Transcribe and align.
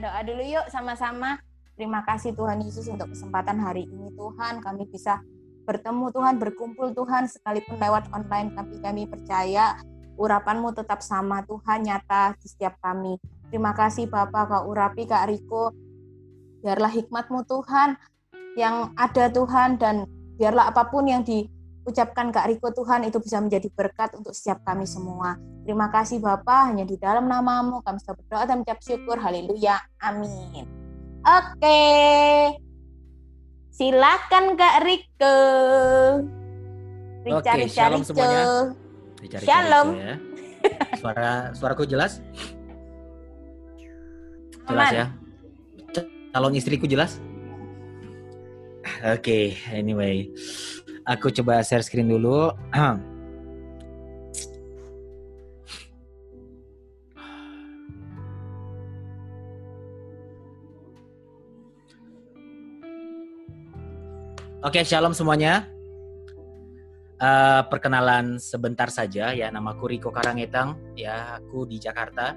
Doa 0.00 0.24
dulu 0.24 0.40
yuk 0.40 0.64
sama-sama. 0.72 1.36
Terima 1.76 2.00
kasih 2.08 2.32
Tuhan 2.32 2.64
Yesus 2.64 2.88
untuk 2.88 3.12
kesempatan 3.12 3.60
hari 3.60 3.84
ini 3.84 4.08
Tuhan. 4.16 4.64
Kami 4.64 4.88
bisa 4.88 5.20
bertemu 5.68 6.08
Tuhan, 6.08 6.40
berkumpul 6.40 6.96
Tuhan, 6.96 7.28
sekalipun 7.28 7.76
lewat 7.76 8.08
online. 8.08 8.56
Tapi 8.56 8.80
kami 8.80 9.04
percaya 9.04 9.76
urapanmu 10.16 10.72
tetap 10.72 11.04
sama 11.04 11.44
Tuhan, 11.44 11.84
nyata 11.84 12.32
di 12.40 12.48
setiap 12.48 12.80
kami. 12.80 13.20
Terima 13.52 13.76
kasih 13.76 14.08
Bapak, 14.08 14.48
Kak 14.48 14.64
Urapi, 14.64 15.04
Kak 15.04 15.28
Riko. 15.28 15.76
Biarlah 16.64 16.92
hikmatmu 16.96 17.44
Tuhan 17.44 18.00
yang 18.56 18.96
ada 18.96 19.28
Tuhan 19.28 19.76
dan 19.76 20.08
biarlah 20.40 20.72
apa 20.72 20.88
pun 20.88 21.12
yang 21.12 21.20
diucapkan 21.90 22.30
Kak 22.30 22.46
Riko 22.46 22.70
Tuhan 22.70 23.10
itu 23.10 23.18
bisa 23.18 23.42
menjadi 23.42 23.66
berkat 23.74 24.14
untuk 24.14 24.30
setiap 24.30 24.62
kami 24.62 24.86
semua. 24.86 25.34
Terima 25.66 25.90
kasih 25.90 26.22
Bapak, 26.22 26.70
hanya 26.70 26.86
di 26.86 26.94
dalam 26.94 27.26
namamu 27.26 27.82
kami 27.82 27.98
sudah 27.98 28.14
berdoa 28.14 28.46
dan 28.46 28.62
mengucap 28.62 28.78
syukur. 28.78 29.18
Haleluya. 29.18 29.82
Amin. 29.98 30.70
Oke. 31.26 31.82
Silakan 33.74 34.54
Kak 34.54 34.76
Riko. 34.86 35.36
Rica, 37.26 37.36
Oke, 37.42 37.50
Rica, 37.58 37.74
shalom 37.74 38.00
Rica. 38.00 38.08
semuanya. 38.08 38.42
Rica, 39.20 39.36
Rica, 39.42 39.46
shalom. 39.50 39.88
Rica, 39.90 40.06
ya. 40.06 40.16
Suara 40.96 41.30
suaraku 41.58 41.84
jelas? 41.90 42.22
Jelas 44.70 44.90
ya. 44.94 45.06
Calon 46.30 46.54
istriku 46.54 46.86
jelas? 46.86 47.18
Oke, 49.00 49.20
okay, 49.20 49.44
anyway. 49.76 50.30
Aku 51.08 51.32
coba 51.32 51.64
share 51.64 51.80
screen 51.80 52.12
dulu. 52.12 52.52
Oke, 64.60 64.76
okay, 64.76 64.84
shalom 64.84 65.16
semuanya. 65.16 65.64
Uh, 67.16 67.64
perkenalan 67.72 68.36
sebentar 68.36 68.92
saja 68.92 69.32
ya, 69.32 69.48
namaku 69.48 69.92
Riko 69.96 70.12
Karangetang, 70.12 70.76
ya 70.92 71.40
aku 71.40 71.64
di 71.64 71.80
Jakarta. 71.80 72.36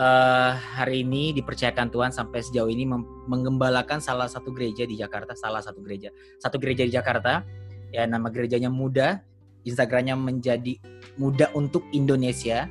Uh, 0.00 0.56
hari 0.80 1.04
ini 1.04 1.36
dipercayakan 1.36 1.92
Tuhan 1.92 2.08
sampai 2.08 2.40
sejauh 2.40 2.72
ini 2.72 2.88
menggembalakan 3.28 4.00
salah 4.00 4.24
satu 4.32 4.48
gereja 4.48 4.88
di 4.88 4.96
Jakarta, 4.96 5.36
salah 5.36 5.60
satu 5.60 5.84
gereja, 5.84 6.08
satu 6.40 6.56
gereja 6.56 6.88
di 6.88 6.92
Jakarta. 6.96 7.44
Ya, 7.92 8.08
nama 8.08 8.32
gerejanya 8.32 8.72
Muda, 8.72 9.20
Instagramnya 9.60 10.16
menjadi 10.16 10.80
Muda 11.20 11.52
untuk 11.52 11.84
Indonesia. 11.92 12.64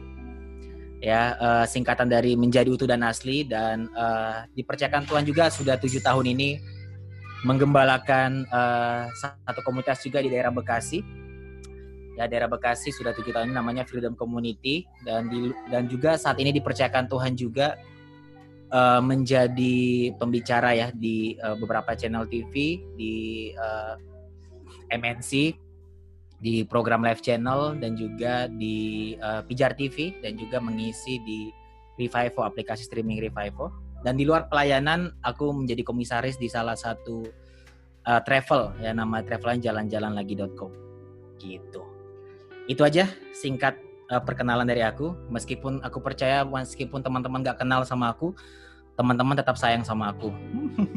Ya, 1.05 1.38
uh, 1.38 1.69
singkatan 1.69 2.09
dari 2.09 2.33
menjadi 2.33 2.66
utuh 2.66 2.89
dan 2.89 3.05
asli 3.05 3.45
dan 3.45 3.94
uh, 3.94 4.50
dipercayakan 4.57 5.05
Tuhan 5.05 5.22
juga 5.22 5.53
sudah 5.53 5.77
tujuh 5.77 6.02
tahun 6.02 6.33
ini 6.33 6.57
menggembalakan 7.45 8.50
uh, 8.50 9.05
satu 9.13 9.61
komunitas 9.61 10.02
juga 10.02 10.25
di 10.25 10.33
daerah 10.33 10.50
Bekasi. 10.50 11.28
Ya, 12.20 12.28
daerah 12.28 12.52
Bekasi 12.52 12.92
sudah 12.92 13.16
tujuh 13.16 13.31
tahun 13.31 13.48
ini 13.48 13.56
namanya 13.56 13.88
Freedom 13.88 14.12
Community 14.12 14.84
dan 15.08 15.31
di, 15.31 15.56
dan 15.72 15.88
juga 15.88 16.20
saat 16.20 16.36
ini 16.44 16.52
dipercayakan 16.52 17.08
Tuhan 17.08 17.31
juga 17.39 17.80
uh, 18.75 19.00
menjadi 19.00 20.12
pembicara 20.20 20.75
ya 20.75 20.92
di 20.92 21.40
uh, 21.40 21.56
beberapa 21.56 21.95
channel 21.95 22.28
TV 22.28 22.84
di 23.00 23.16
uh, 23.56 23.95
MNC 24.92 25.56
di 26.44 26.67
program 26.67 27.08
live 27.08 27.23
channel 27.23 27.80
dan 27.80 27.95
juga 27.95 28.52
di 28.52 29.16
uh, 29.23 29.40
Pijar 29.47 29.80
TV 29.80 30.12
dan 30.20 30.36
juga 30.36 30.59
mengisi 30.59 31.23
di 31.23 31.47
Revivo 31.95 32.44
aplikasi 32.44 32.84
streaming 32.84 33.24
Revivo 33.24 33.72
dan 34.03 34.19
di 34.19 34.28
luar 34.28 34.51
pelayanan 34.51 35.16
aku 35.24 35.56
menjadi 35.56 35.88
komisaris 35.88 36.36
di 36.36 36.51
salah 36.51 36.75
satu 36.75 37.24
uh, 38.03 38.19
travel. 38.28 38.75
Ya 38.84 38.91
nama 38.91 39.24
travelan 39.24 39.63
jalan-jalan 39.63 40.19
lagi.com 40.19 40.72
gitu 41.40 41.88
itu 42.69 42.85
aja 42.85 43.09
singkat 43.34 43.75
uh, 44.13 44.22
perkenalan 44.22 44.69
dari 44.69 44.85
aku 44.85 45.18
meskipun 45.34 45.81
aku 45.81 45.97
percaya 46.00 46.46
meskipun 46.46 47.02
teman-teman 47.02 47.41
gak 47.41 47.66
kenal 47.66 47.81
sama 47.81 48.13
aku 48.13 48.38
teman-teman 48.94 49.34
tetap 49.34 49.57
sayang 49.57 49.81
sama 49.81 50.13
aku 50.13 50.30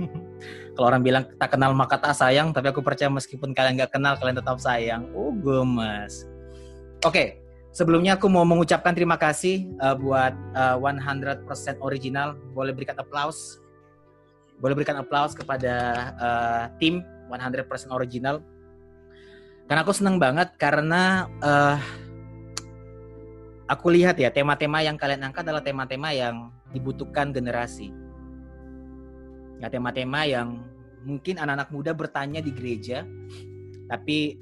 kalau 0.77 0.87
orang 0.93 1.01
bilang 1.01 1.25
tak 1.41 1.57
kenal 1.57 1.73
maka 1.73 1.97
tak 1.97 2.13
sayang 2.13 2.53
tapi 2.53 2.69
aku 2.69 2.85
percaya 2.85 3.09
meskipun 3.09 3.57
kalian 3.57 3.81
gak 3.81 3.97
kenal 3.97 4.21
kalian 4.21 4.37
tetap 4.37 4.61
sayang 4.61 5.09
oh 5.17 5.33
gemes 5.33 6.29
oke 7.01 7.17
okay. 7.17 7.43
Sebelumnya 7.73 8.21
aku 8.21 8.29
mau 8.29 8.45
mengucapkan 8.45 8.93
terima 8.93 9.17
kasih 9.17 9.65
uh, 9.81 9.97
buat 9.97 10.37
uh, 10.53 10.77
100% 10.77 11.49
original. 11.81 12.37
Boleh 12.53 12.77
berikan 12.77 13.01
applause. 13.01 13.57
Boleh 14.61 14.77
berikan 14.77 15.01
applause 15.01 15.33
kepada 15.33 15.73
uh, 16.21 16.65
tim 16.77 17.01
100% 17.33 17.65
original. 17.89 18.45
Karena 19.73 19.89
aku 19.89 19.97
senang 19.97 20.21
banget 20.21 20.53
karena 20.61 21.33
uh, 21.41 21.81
aku 23.65 23.89
lihat 23.89 24.21
ya 24.21 24.29
tema-tema 24.29 24.85
yang 24.85 25.01
kalian 25.01 25.25
angkat 25.25 25.49
adalah 25.49 25.65
tema-tema 25.65 26.13
yang 26.13 26.53
dibutuhkan 26.77 27.33
generasi. 27.33 27.89
Ya 29.65 29.73
tema-tema 29.73 30.29
yang 30.29 30.61
mungkin 31.09 31.41
anak-anak 31.41 31.73
muda 31.73 31.97
bertanya 31.97 32.45
di 32.45 32.53
gereja, 32.53 33.09
tapi 33.89 34.37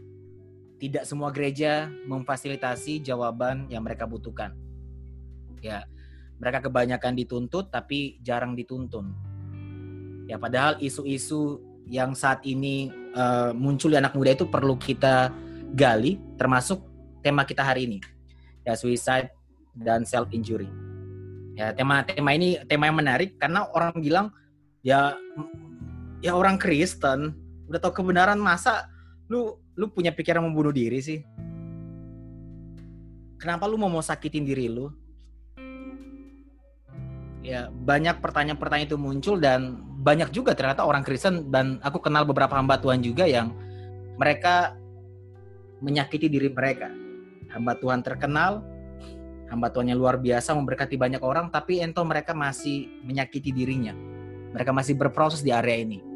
tidak 0.83 1.07
semua 1.07 1.31
gereja 1.31 1.87
memfasilitasi 2.11 2.99
jawaban 2.99 3.71
yang 3.71 3.87
mereka 3.87 4.11
butuhkan. 4.11 4.59
Ya, 5.63 5.87
mereka 6.43 6.67
kebanyakan 6.67 7.15
dituntut 7.15 7.71
tapi 7.71 8.19
jarang 8.27 8.59
dituntun. 8.59 9.15
Ya, 10.27 10.43
padahal 10.43 10.83
isu-isu 10.83 11.63
yang 11.87 12.19
saat 12.19 12.43
ini 12.43 13.00
uh, 13.15 13.51
muncul 13.55 13.91
di 13.91 13.99
anak 13.99 14.15
muda 14.15 14.35
itu 14.35 14.47
perlu 14.47 14.79
kita 14.79 15.31
gali, 15.75 16.19
termasuk 16.35 16.83
tema 17.23 17.47
kita 17.47 17.63
hari 17.63 17.87
ini, 17.87 17.99
ya 18.67 18.75
suicide 18.75 19.31
dan 19.79 20.03
self 20.03 20.31
injury. 20.35 20.69
Ya, 21.55 21.77
tema-tema 21.77 22.33
ini 22.33 22.57
tema 22.65 22.89
yang 22.89 22.97
menarik 22.97 23.37
karena 23.37 23.69
orang 23.77 23.93
bilang 24.01 24.27
ya 24.81 25.13
ya 26.25 26.33
orang 26.33 26.57
Kristen 26.57 27.37
udah 27.69 27.79
tahu 27.79 28.01
kebenaran 28.01 28.41
masa 28.41 28.89
lu 29.29 29.61
lu 29.77 29.93
punya 29.93 30.11
pikiran 30.11 30.43
membunuh 30.43 30.73
diri 30.73 30.99
sih? 31.05 31.21
Kenapa 33.41 33.65
lu 33.65 33.81
mau 33.81 33.89
mau 33.89 34.05
sakitin 34.05 34.45
diri 34.45 34.69
lu? 34.69 34.93
Ya, 37.41 37.73
banyak 37.73 38.21
pertanyaan-pertanyaan 38.21 38.89
itu 38.89 39.01
muncul 39.01 39.41
dan 39.41 39.81
banyak 40.01 40.33
juga 40.33 40.57
ternyata 40.57 40.89
orang 40.89 41.05
Kristen 41.05 41.53
dan 41.53 41.77
aku 41.85 42.01
kenal 42.01 42.25
beberapa 42.25 42.57
hamba 42.57 42.81
Tuhan 42.81 43.05
juga 43.05 43.29
yang 43.29 43.53
mereka 44.17 44.75
menyakiti 45.85 46.33
diri 46.33 46.49
mereka. 46.49 46.89
Hamba 47.53 47.77
Tuhan 47.77 48.01
terkenal, 48.01 48.65
hamba 49.53 49.69
Tuhan 49.69 49.93
yang 49.93 50.01
luar 50.01 50.17
biasa 50.17 50.57
memberkati 50.57 50.97
banyak 50.97 51.21
orang 51.21 51.53
tapi 51.53 51.85
ento 51.85 52.01
mereka 52.03 52.33
masih 52.33 52.89
menyakiti 53.05 53.53
dirinya. 53.53 53.93
Mereka 54.57 54.73
masih 54.73 54.97
berproses 54.97 55.45
di 55.45 55.53
area 55.53 55.79
ini 55.79 56.11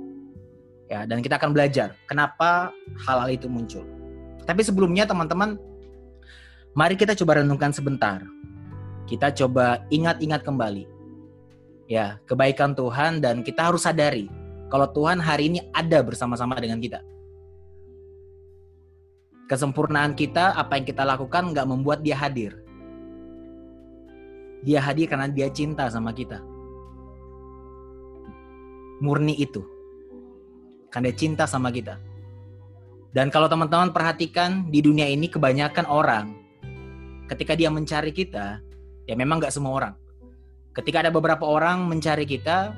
ya 0.88 1.08
dan 1.08 1.24
kita 1.24 1.40
akan 1.40 1.56
belajar 1.56 1.96
kenapa 2.08 2.72
hal-hal 3.04 3.30
itu 3.32 3.48
muncul. 3.48 3.84
Tapi 4.44 4.60
sebelumnya 4.60 5.08
teman-teman, 5.08 5.56
mari 6.76 6.94
kita 6.96 7.16
coba 7.16 7.40
renungkan 7.40 7.72
sebentar. 7.72 8.20
Kita 9.08 9.32
coba 9.32 9.84
ingat-ingat 9.88 10.44
kembali. 10.44 10.94
Ya, 11.84 12.16
kebaikan 12.24 12.72
Tuhan 12.72 13.20
dan 13.20 13.44
kita 13.44 13.68
harus 13.68 13.84
sadari 13.84 14.32
kalau 14.72 14.88
Tuhan 14.88 15.20
hari 15.20 15.52
ini 15.52 15.60
ada 15.76 16.00
bersama-sama 16.00 16.56
dengan 16.56 16.80
kita. 16.80 17.04
Kesempurnaan 19.44 20.16
kita, 20.16 20.56
apa 20.56 20.81
yang 20.81 20.88
kita 20.88 21.04
lakukan 21.04 21.52
nggak 21.52 21.69
membuat 21.69 22.00
dia 22.00 22.16
hadir. 22.16 22.56
Dia 24.64 24.81
hadir 24.81 25.12
karena 25.12 25.28
dia 25.28 25.52
cinta 25.52 25.84
sama 25.92 26.16
kita. 26.16 26.40
Murni 29.04 29.37
itu 29.37 29.60
karena 30.88 31.12
dia 31.12 31.16
cinta 31.20 31.44
sama 31.44 31.69
kita. 31.69 32.00
Dan 33.12 33.28
kalau 33.28 33.46
teman-teman 33.46 33.92
perhatikan 33.92 34.72
di 34.72 34.80
dunia 34.80 35.04
ini 35.04 35.28
kebanyakan 35.28 35.84
orang 35.84 36.32
ketika 37.28 37.52
dia 37.52 37.69
mencari 37.69 38.10
kita, 38.10 38.64
ya 39.04 39.14
memang 39.14 39.38
nggak 39.38 39.52
semua 39.52 39.76
orang. 39.76 39.94
Ketika 40.75 41.06
ada 41.06 41.11
beberapa 41.15 41.47
orang 41.47 41.87
mencari 41.87 42.26
kita 42.26 42.75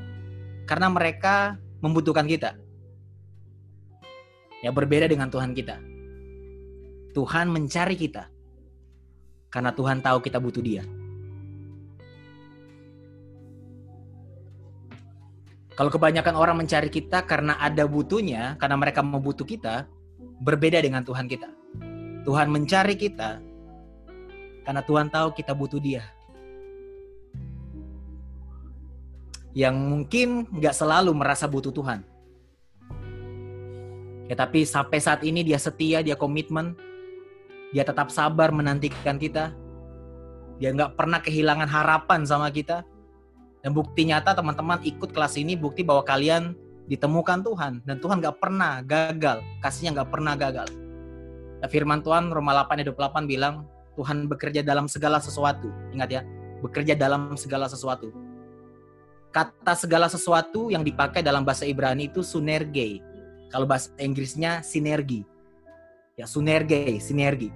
karena 0.68 0.92
mereka 0.92 1.56
membutuhkan 1.80 2.28
kita. 2.28 2.60
Ya 4.60 4.68
berbeda 4.68 5.08
dengan 5.08 5.32
Tuhan 5.32 5.56
kita. 5.56 5.80
Tuhan 7.16 7.48
mencari 7.48 7.96
kita 7.96 8.28
karena 9.48 9.72
Tuhan 9.72 10.04
tahu 10.04 10.20
kita 10.20 10.36
butuh 10.36 10.60
Dia. 10.60 10.84
Kalau 15.76 15.92
kebanyakan 15.92 16.34
orang 16.36 16.56
mencari 16.56 16.88
kita 16.88 17.24
karena 17.28 17.60
ada 17.60 17.84
butuhnya, 17.84 18.56
karena 18.56 18.80
mereka 18.80 19.04
mau 19.04 19.20
butuh 19.20 19.44
kita, 19.44 19.84
berbeda 20.40 20.80
dengan 20.80 21.04
Tuhan 21.04 21.28
kita. 21.28 21.52
Tuhan 22.24 22.48
mencari 22.48 22.96
kita 22.96 23.44
karena 24.64 24.82
Tuhan 24.84 25.12
tahu 25.12 25.36
kita 25.36 25.52
butuh 25.52 25.76
Dia. 25.80 26.15
Yang 29.56 29.72
mungkin 29.72 30.44
nggak 30.52 30.76
selalu 30.76 31.16
merasa 31.16 31.48
butuh 31.48 31.72
Tuhan. 31.72 32.04
Ya 34.28 34.36
tapi 34.36 34.68
sampai 34.68 35.00
saat 35.00 35.24
ini 35.24 35.40
dia 35.40 35.56
setia, 35.56 36.04
dia 36.04 36.12
komitmen, 36.12 36.76
dia 37.72 37.80
tetap 37.80 38.12
sabar 38.12 38.52
menantikan 38.52 39.16
kita. 39.16 39.56
Dia 40.60 40.76
nggak 40.76 41.00
pernah 41.00 41.24
kehilangan 41.24 41.72
harapan 41.72 42.28
sama 42.28 42.52
kita. 42.52 42.84
Dan 43.64 43.72
bukti 43.72 44.04
nyata 44.04 44.36
teman-teman 44.36 44.84
ikut 44.84 45.10
kelas 45.16 45.40
ini 45.40 45.56
bukti 45.56 45.80
bahwa 45.80 46.04
kalian 46.04 46.52
ditemukan 46.86 47.40
Tuhan 47.40 47.72
dan 47.88 47.96
Tuhan 47.96 48.20
nggak 48.20 48.36
pernah 48.36 48.84
gagal, 48.84 49.40
kasihnya 49.64 49.96
nggak 49.96 50.10
pernah 50.12 50.36
gagal. 50.36 50.68
Firman 51.66 52.04
Tuhan 52.04 52.28
Roma 52.28 52.52
8 52.52 52.84
ayat 52.84 52.92
28 52.92 53.24
bilang 53.24 53.64
Tuhan 53.96 54.28
bekerja 54.28 54.60
dalam 54.60 54.84
segala 54.86 55.16
sesuatu. 55.18 55.72
Ingat 55.96 56.08
ya, 56.12 56.22
bekerja 56.60 56.92
dalam 56.92 57.34
segala 57.34 57.66
sesuatu. 57.66 58.25
Kata 59.36 59.76
segala 59.76 60.08
sesuatu 60.08 60.72
yang 60.72 60.80
dipakai 60.80 61.20
dalam 61.20 61.44
bahasa 61.44 61.68
Ibrani 61.68 62.08
itu 62.08 62.24
sunerge. 62.24 63.04
Kalau 63.52 63.68
bahasa 63.68 63.92
Inggrisnya 64.00 64.64
sinergi. 64.64 65.28
Ya, 66.16 66.24
sunerge, 66.24 66.96
sinergi. 67.04 67.52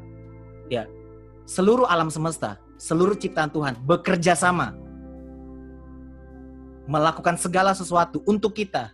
Ya. 0.69 0.85
Seluruh 1.49 1.89
alam 1.89 2.13
semesta, 2.13 2.61
seluruh 2.77 3.17
ciptaan 3.17 3.49
Tuhan 3.49 3.81
bekerja 3.81 4.37
sama 4.37 4.77
melakukan 6.85 7.41
segala 7.41 7.73
sesuatu 7.73 8.21
untuk 8.29 8.53
kita 8.53 8.93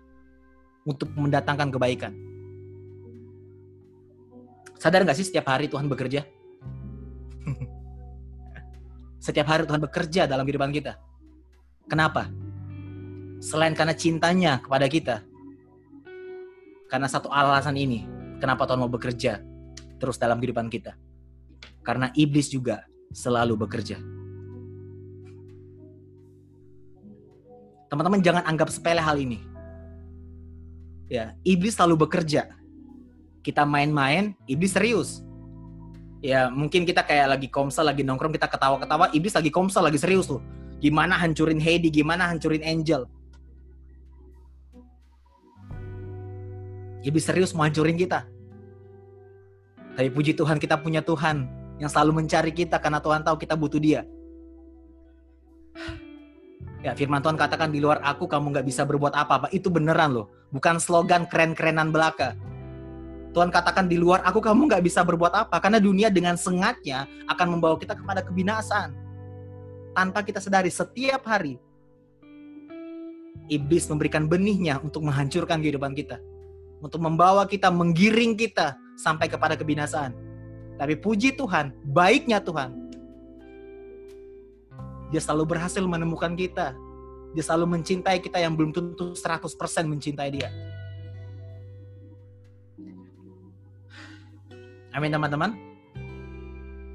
untuk 0.87 1.11
mendatangkan 1.19 1.75
kebaikan. 1.75 2.15
Sadar 4.79 5.03
nggak 5.03 5.19
sih 5.19 5.27
setiap 5.27 5.51
hari 5.51 5.67
Tuhan 5.67 5.91
bekerja? 5.91 6.23
setiap 9.27 9.51
hari 9.51 9.67
Tuhan 9.67 9.83
bekerja 9.83 10.31
dalam 10.31 10.47
kehidupan 10.47 10.71
kita. 10.71 11.03
Kenapa? 11.91 12.46
Selain 13.41 13.77
karena 13.77 13.93
cintanya 13.93 14.59
kepada 14.61 14.87
kita. 14.89 15.17
Karena 16.87 17.11
satu 17.11 17.29
alasan 17.29 17.77
ini, 17.77 18.07
kenapa 18.39 18.65
Tuhan 18.65 18.81
mau 18.81 18.91
bekerja 18.91 19.43
terus 19.99 20.17
dalam 20.17 20.39
kehidupan 20.41 20.71
kita. 20.71 20.95
Karena 21.83 22.11
iblis 22.15 22.51
juga 22.51 22.85
selalu 23.11 23.67
bekerja. 23.67 23.99
Teman-teman 27.87 28.21
jangan 28.23 28.43
anggap 28.47 28.69
sepele 28.71 28.99
hal 28.99 29.17
ini. 29.19 29.39
Ya, 31.07 31.39
iblis 31.47 31.79
selalu 31.79 32.07
bekerja. 32.07 32.51
Kita 33.47 33.63
main-main, 33.63 34.35
iblis 34.51 34.75
serius. 34.75 35.23
Ya, 36.19 36.51
mungkin 36.51 36.83
kita 36.83 37.07
kayak 37.07 37.39
lagi 37.39 37.47
komsel, 37.47 37.87
lagi 37.87 38.03
nongkrong, 38.03 38.35
kita 38.35 38.51
ketawa-ketawa, 38.51 39.15
iblis 39.15 39.39
lagi 39.39 39.55
komsel, 39.55 39.87
lagi 39.87 40.03
serius 40.03 40.27
tuh. 40.27 40.43
Gimana 40.83 41.15
hancurin 41.15 41.63
Heidi, 41.63 41.95
gimana 41.95 42.27
hancurin 42.27 42.67
Angel. 42.67 43.07
Iblis 47.07 47.23
serius 47.23 47.55
mau 47.55 47.71
kita. 47.71 48.27
Tapi 49.95 50.11
puji 50.11 50.35
Tuhan 50.35 50.59
kita 50.59 50.75
punya 50.83 50.99
Tuhan 51.07 51.47
yang 51.79 51.87
selalu 51.87 52.19
mencari 52.19 52.51
kita 52.51 52.83
karena 52.83 52.99
Tuhan 52.99 53.23
tahu 53.23 53.39
kita 53.39 53.55
butuh 53.55 53.79
dia. 53.79 54.03
Ya, 56.83 56.99
firman 56.99 57.23
Tuhan 57.23 57.39
katakan 57.39 57.71
di 57.71 57.79
luar 57.79 58.03
aku 58.03 58.27
kamu 58.27 58.59
nggak 58.59 58.67
bisa 58.67 58.83
berbuat 58.83 59.15
apa-apa. 59.15 59.47
Itu 59.55 59.71
beneran 59.71 60.19
loh. 60.19 60.27
Bukan 60.51 60.83
slogan 60.83 61.31
keren-kerenan 61.31 61.95
belaka. 61.95 62.35
Tuhan 63.31 63.55
katakan 63.55 63.87
di 63.87 64.03
luar 64.03 64.27
aku 64.27 64.43
kamu 64.43 64.67
nggak 64.67 64.83
bisa 64.83 65.07
berbuat 65.07 65.33
apa. 65.47 65.57
Karena 65.63 65.79
dunia 65.79 66.11
dengan 66.11 66.35
sengatnya 66.35 67.07
akan 67.31 67.55
membawa 67.55 67.79
kita 67.79 67.95
kepada 67.95 68.21
kebinasaan. 68.27 68.93
Tanpa 69.95 70.27
kita 70.27 70.43
sadari 70.43 70.75
setiap 70.75 71.23
hari. 71.23 71.57
Iblis 73.47 73.87
memberikan 73.87 74.27
benihnya 74.27 74.83
untuk 74.83 75.07
menghancurkan 75.07 75.63
kehidupan 75.63 75.95
kita. 75.95 76.19
Untuk 76.81 77.01
membawa 77.01 77.49
kita, 77.49 77.73
menggiring 77.73 78.37
kita 78.37 78.77
sampai 79.01 79.29
kepada 79.29 79.57
kebinasaan. 79.57 80.13
Tapi 80.77 80.95
puji 81.01 81.33
Tuhan, 81.37 81.73
baiknya 81.89 82.37
Tuhan, 82.41 82.87
dia 85.09 85.21
selalu 85.23 85.57
berhasil 85.57 85.81
menemukan 85.81 86.37
kita. 86.37 86.77
Dia 87.33 87.45
selalu 87.45 87.81
mencintai 87.81 88.21
kita 88.21 88.41
yang 88.41 88.57
belum 88.57 88.73
tentu 88.73 89.13
100% 89.13 89.45
mencintai 89.89 90.29
dia. 90.33 90.49
Amin 94.97 95.13
teman-teman. 95.13 95.53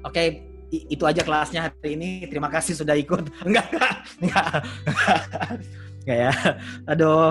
Oke, 0.02 0.42
itu 0.74 1.04
aja 1.06 1.22
kelasnya 1.22 1.70
hari 1.70 1.94
ini. 1.94 2.26
Terima 2.26 2.50
kasih 2.50 2.74
sudah 2.74 2.98
ikut. 2.98 3.30
Enggak, 3.46 3.70
enggak, 3.70 3.94
enggak. 4.18 4.48
Enggak 6.02 6.18
ya. 6.18 6.32
Aduh, 6.90 7.30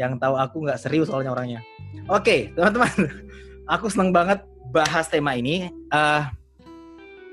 yang 0.00 0.16
tahu 0.16 0.40
aku 0.40 0.64
nggak 0.64 0.80
serius 0.80 1.12
soalnya 1.12 1.36
orangnya. 1.36 1.60
Oke, 2.08 2.48
teman-teman. 2.56 2.88
Aku 3.76 3.86
senang 3.92 4.10
banget 4.10 4.40
bahas 4.72 5.06
tema 5.06 5.36
ini. 5.38 5.68
Uh, 5.92 6.26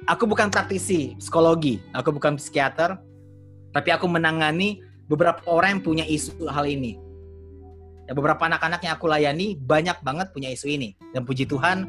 aku 0.05 0.29
bukan 0.29 0.47
praktisi 0.47 1.17
psikologi, 1.19 1.83
aku 1.91 2.13
bukan 2.15 2.39
psikiater, 2.39 2.95
tapi 3.75 3.89
aku 3.91 4.07
menangani 4.07 4.79
beberapa 5.09 5.41
orang 5.49 5.77
yang 5.77 5.83
punya 5.83 6.05
isu 6.07 6.47
hal 6.47 6.69
ini. 6.69 6.95
Ya, 8.07 8.15
beberapa 8.15 8.39
anak-anak 8.47 8.85
yang 8.87 8.93
aku 8.95 9.09
layani 9.11 9.59
banyak 9.59 9.99
banget 9.99 10.31
punya 10.31 10.47
isu 10.47 10.71
ini. 10.71 10.95
Dan 11.11 11.27
puji 11.27 11.43
Tuhan, 11.43 11.83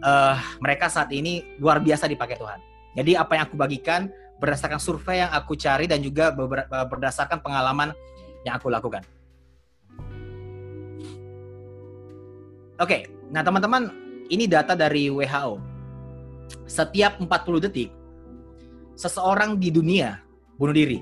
uh, 0.00 0.36
mereka 0.64 0.88
saat 0.88 1.12
ini 1.12 1.44
luar 1.60 1.84
biasa 1.84 2.08
dipakai 2.08 2.40
Tuhan. 2.40 2.58
Jadi 2.96 3.12
apa 3.18 3.36
yang 3.36 3.44
aku 3.50 3.58
bagikan 3.60 4.08
berdasarkan 4.40 4.80
survei 4.80 5.20
yang 5.20 5.30
aku 5.34 5.52
cari 5.58 5.84
dan 5.84 6.00
juga 6.00 6.32
berdasarkan 6.88 7.44
pengalaman 7.44 7.92
yang 8.46 8.56
aku 8.56 8.72
lakukan. 8.72 9.04
Oke, 12.82 13.06
nah 13.30 13.46
teman-teman, 13.46 13.86
ini 14.26 14.50
data 14.50 14.74
dari 14.74 15.06
WHO 15.06 15.62
setiap 16.66 17.22
40 17.22 17.64
detik 17.70 17.90
seseorang 18.98 19.62
di 19.62 19.70
dunia 19.70 20.18
bunuh 20.58 20.74
diri. 20.74 20.98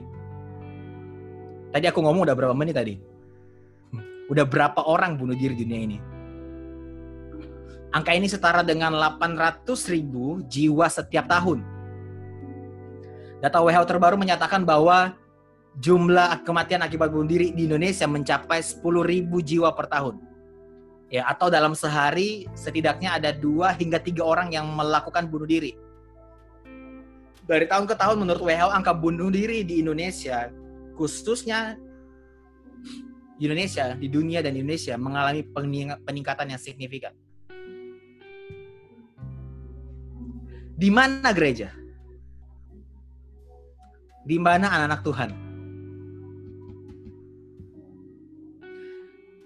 Tadi 1.72 1.88
aku 1.88 2.04
ngomong 2.04 2.28
udah 2.28 2.36
berapa 2.36 2.52
menit 2.52 2.76
tadi? 2.76 3.00
Udah 4.28 4.44
berapa 4.44 4.84
orang 4.84 5.16
bunuh 5.16 5.32
diri 5.32 5.56
di 5.56 5.64
dunia 5.64 5.80
ini? 5.80 5.98
Angka 7.96 8.12
ini 8.12 8.28
setara 8.28 8.60
dengan 8.60 8.92
800 8.92 9.64
ribu 9.88 10.44
jiwa 10.44 10.92
setiap 10.92 11.24
tahun. 11.24 11.64
Data 13.40 13.64
WHO 13.64 13.84
terbaru 13.88 14.20
menyatakan 14.20 14.68
bahwa 14.68 15.16
jumlah 15.80 16.44
kematian 16.44 16.84
akibat 16.84 17.08
bunuh 17.08 17.28
diri 17.32 17.56
di 17.56 17.64
Indonesia 17.64 18.04
mencapai 18.04 18.60
10 18.60 18.84
ribu 19.08 19.40
jiwa 19.40 19.72
per 19.72 19.88
tahun 19.88 20.31
ya 21.12 21.28
atau 21.28 21.52
dalam 21.52 21.76
sehari 21.76 22.48
setidaknya 22.56 23.20
ada 23.20 23.36
dua 23.36 23.76
hingga 23.76 24.00
tiga 24.00 24.24
orang 24.24 24.48
yang 24.48 24.64
melakukan 24.72 25.28
bunuh 25.28 25.44
diri. 25.44 25.76
Dari 27.44 27.68
tahun 27.68 27.84
ke 27.84 27.94
tahun 28.00 28.16
menurut 28.24 28.40
WHO 28.40 28.70
angka 28.72 28.96
bunuh 28.96 29.28
diri 29.28 29.60
di 29.60 29.84
Indonesia 29.84 30.48
khususnya 30.96 31.76
di 33.36 33.50
Indonesia, 33.50 33.98
di 33.98 34.06
dunia 34.06 34.38
dan 34.40 34.54
Indonesia 34.54 34.94
mengalami 34.96 35.42
peningkatan 36.06 36.46
yang 36.48 36.60
signifikan. 36.62 37.10
Di 40.78 40.88
mana 40.88 41.34
gereja? 41.34 41.74
Di 44.22 44.38
mana 44.38 44.70
anak-anak 44.70 45.00
Tuhan? 45.02 45.30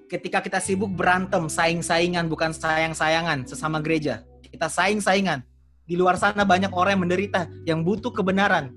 Ketika 0.06 0.38
kita 0.42 0.62
sibuk 0.62 0.90
berantem, 0.94 1.50
saing-saingan, 1.50 2.30
bukan 2.30 2.54
sayang-sayangan 2.54 3.46
sesama 3.46 3.82
gereja. 3.82 4.22
Kita 4.46 4.70
saing-saingan. 4.70 5.42
Di 5.86 5.94
luar 5.94 6.18
sana 6.18 6.42
banyak 6.42 6.74
orang 6.74 6.98
yang 6.98 7.02
menderita, 7.06 7.40
yang 7.62 7.80
butuh 7.86 8.10
kebenaran. 8.10 8.74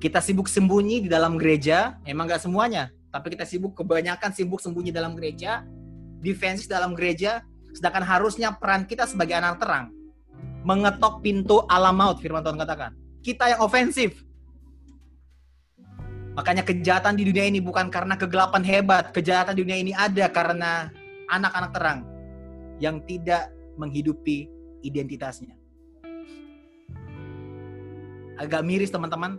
Kita 0.00 0.20
sibuk 0.20 0.48
sembunyi 0.48 1.04
di 1.04 1.08
dalam 1.08 1.40
gereja, 1.40 1.96
emang 2.04 2.28
gak 2.28 2.44
semuanya. 2.44 2.92
Tapi 3.08 3.32
kita 3.36 3.48
sibuk, 3.48 3.72
kebanyakan 3.76 4.32
sibuk 4.36 4.60
sembunyi 4.60 4.92
dalam 4.92 5.16
gereja, 5.16 5.64
defensif 6.20 6.68
dalam 6.68 6.92
gereja, 6.92 7.44
sedangkan 7.72 8.04
harusnya 8.04 8.52
peran 8.56 8.84
kita 8.84 9.08
sebagai 9.08 9.36
anak 9.36 9.60
terang, 9.60 9.92
mengetok 10.64 11.24
pintu 11.24 11.64
alam 11.68 11.96
maut, 11.96 12.20
firman 12.20 12.44
Tuhan 12.44 12.60
katakan. 12.60 12.92
Kita 13.24 13.56
yang 13.56 13.60
ofensif, 13.64 14.20
Makanya 16.34 16.66
kejahatan 16.66 17.14
di 17.14 17.30
dunia 17.30 17.46
ini 17.46 17.62
bukan 17.62 17.86
karena 17.94 18.18
kegelapan 18.18 18.62
hebat. 18.66 19.14
Kejahatan 19.14 19.54
di 19.54 19.62
dunia 19.62 19.78
ini 19.78 19.92
ada 19.94 20.26
karena 20.26 20.90
anak-anak 21.30 21.70
terang 21.70 22.00
yang 22.82 22.98
tidak 23.06 23.54
menghidupi 23.78 24.50
identitasnya. 24.82 25.54
Agak 28.34 28.66
miris 28.66 28.90
teman-teman. 28.90 29.38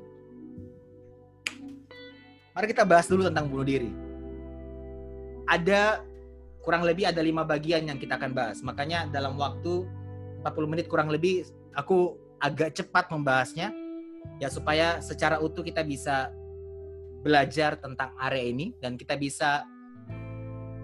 Mari 2.55 2.65
kita 2.71 2.87
bahas 2.87 3.11
dulu 3.11 3.27
tentang 3.27 3.51
bunuh 3.51 3.67
diri. 3.67 3.91
Ada 5.51 5.99
kurang 6.63 6.87
lebih 6.87 7.11
ada 7.11 7.19
lima 7.19 7.43
bagian 7.43 7.83
yang 7.91 7.99
kita 7.99 8.15
akan 8.15 8.31
bahas. 8.31 8.63
Makanya 8.63 9.11
dalam 9.11 9.35
waktu 9.35 9.83
40 10.47 10.71
menit 10.71 10.87
kurang 10.87 11.11
lebih 11.11 11.43
aku 11.75 12.15
agak 12.39 12.79
cepat 12.79 13.11
membahasnya 13.11 13.75
ya 14.39 14.47
supaya 14.47 15.03
secara 15.03 15.43
utuh 15.43 15.61
kita 15.61 15.83
bisa 15.83 16.31
belajar 17.25 17.73
tentang 17.81 18.13
area 18.21 18.53
ini 18.53 18.77
dan 18.77 18.93
kita 19.01 19.17
bisa 19.17 19.65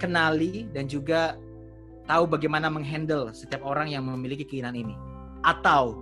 kenali 0.01 0.65
dan 0.73 0.89
juga 0.89 1.37
tahu 2.09 2.25
bagaimana 2.25 2.65
menghandle 2.65 3.29
setiap 3.29 3.61
orang 3.61 3.93
yang 3.93 4.01
memiliki 4.01 4.41
keinginan 4.41 4.73
ini 4.73 4.97
atau 5.45 5.93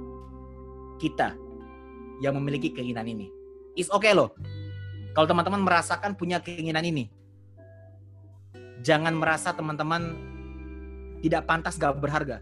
kita 0.95 1.35
yang 2.23 2.39
memiliki 2.39 2.71
keinginan 2.71 3.03
ini. 3.03 3.27
Is 3.75 3.91
okay 3.91 4.15
loh. 4.15 4.31
Kalau 5.11 5.27
teman-teman 5.27 5.59
merasakan 5.59 6.15
punya 6.15 6.39
keinginan 6.39 6.87
ini. 6.87 7.11
Jangan 8.79 9.11
merasa 9.11 9.51
teman-teman 9.51 10.15
tidak 11.19 11.43
pantas 11.43 11.75
gak 11.75 11.99
berharga. 11.99 12.39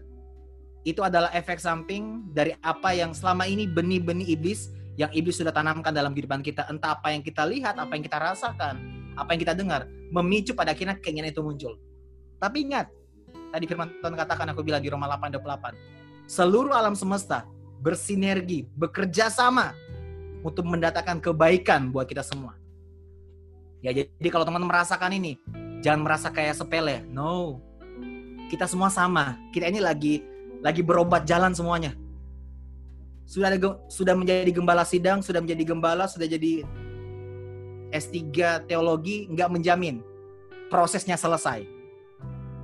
Itu 0.86 1.02
adalah 1.02 1.34
efek 1.34 1.58
samping 1.58 2.30
dari 2.30 2.54
apa 2.62 2.94
yang 2.94 3.10
selama 3.10 3.50
ini 3.50 3.66
benih-benih 3.66 4.38
iblis 4.38 4.70
yang 4.98 5.14
iblis 5.14 5.38
sudah 5.38 5.54
tanamkan 5.54 5.94
dalam 5.94 6.10
kehidupan 6.10 6.42
kita. 6.42 6.66
Entah 6.66 6.98
apa 6.98 7.14
yang 7.14 7.22
kita 7.22 7.46
lihat, 7.46 7.78
apa 7.78 7.94
yang 7.94 8.02
kita 8.02 8.18
rasakan, 8.18 8.74
apa 9.14 9.30
yang 9.30 9.40
kita 9.46 9.54
dengar, 9.54 9.86
memicu 10.10 10.58
pada 10.58 10.74
akhirnya 10.74 10.98
keinginan 10.98 11.30
itu 11.30 11.38
muncul. 11.38 11.78
Tapi 12.42 12.66
ingat, 12.66 12.90
tadi 13.54 13.64
firman 13.70 13.94
Tuhan 14.02 14.18
katakan 14.18 14.50
aku 14.50 14.66
bilang 14.66 14.82
di 14.82 14.90
Roma 14.90 15.06
8 15.06 15.38
28, 15.38 16.26
seluruh 16.26 16.74
alam 16.74 16.98
semesta 16.98 17.46
bersinergi, 17.78 18.66
bekerja 18.74 19.30
sama 19.30 19.70
untuk 20.42 20.66
mendatangkan 20.66 21.22
kebaikan 21.22 21.94
buat 21.94 22.10
kita 22.10 22.26
semua. 22.26 22.58
Ya 23.78 23.94
jadi 23.94 24.28
kalau 24.34 24.42
teman-teman 24.42 24.74
merasakan 24.74 25.14
ini, 25.14 25.38
jangan 25.78 26.02
merasa 26.02 26.34
kayak 26.34 26.58
sepele. 26.58 27.06
No. 27.06 27.62
Kita 28.50 28.66
semua 28.66 28.90
sama. 28.90 29.38
Kita 29.54 29.70
ini 29.70 29.78
lagi 29.78 30.26
lagi 30.58 30.82
berobat 30.82 31.22
jalan 31.22 31.54
semuanya 31.54 31.94
sudah 33.28 33.52
sudah 33.92 34.16
menjadi 34.16 34.48
gembala 34.48 34.88
sidang, 34.88 35.20
sudah 35.20 35.44
menjadi 35.44 35.68
gembala, 35.68 36.08
sudah 36.08 36.24
jadi 36.24 36.64
S3 37.92 38.24
teologi 38.64 39.28
nggak 39.28 39.52
menjamin 39.52 40.00
prosesnya 40.72 41.20
selesai. 41.20 41.68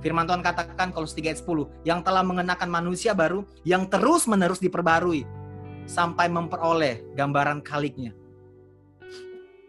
Firman 0.01 0.25
Tuhan 0.25 0.41
katakan 0.41 0.89
kalau 0.89 1.05
3 1.05 1.21
ayat 1.21 1.39
10, 1.41 1.69
yang 1.85 2.01
telah 2.01 2.25
mengenakan 2.25 2.69
manusia 2.69 3.13
baru 3.13 3.45
yang 3.61 3.85
terus-menerus 3.85 4.57
diperbarui 4.57 5.25
sampai 5.85 6.29
memperoleh 6.33 7.13
gambaran 7.13 7.61
kaliknya. 7.61 8.13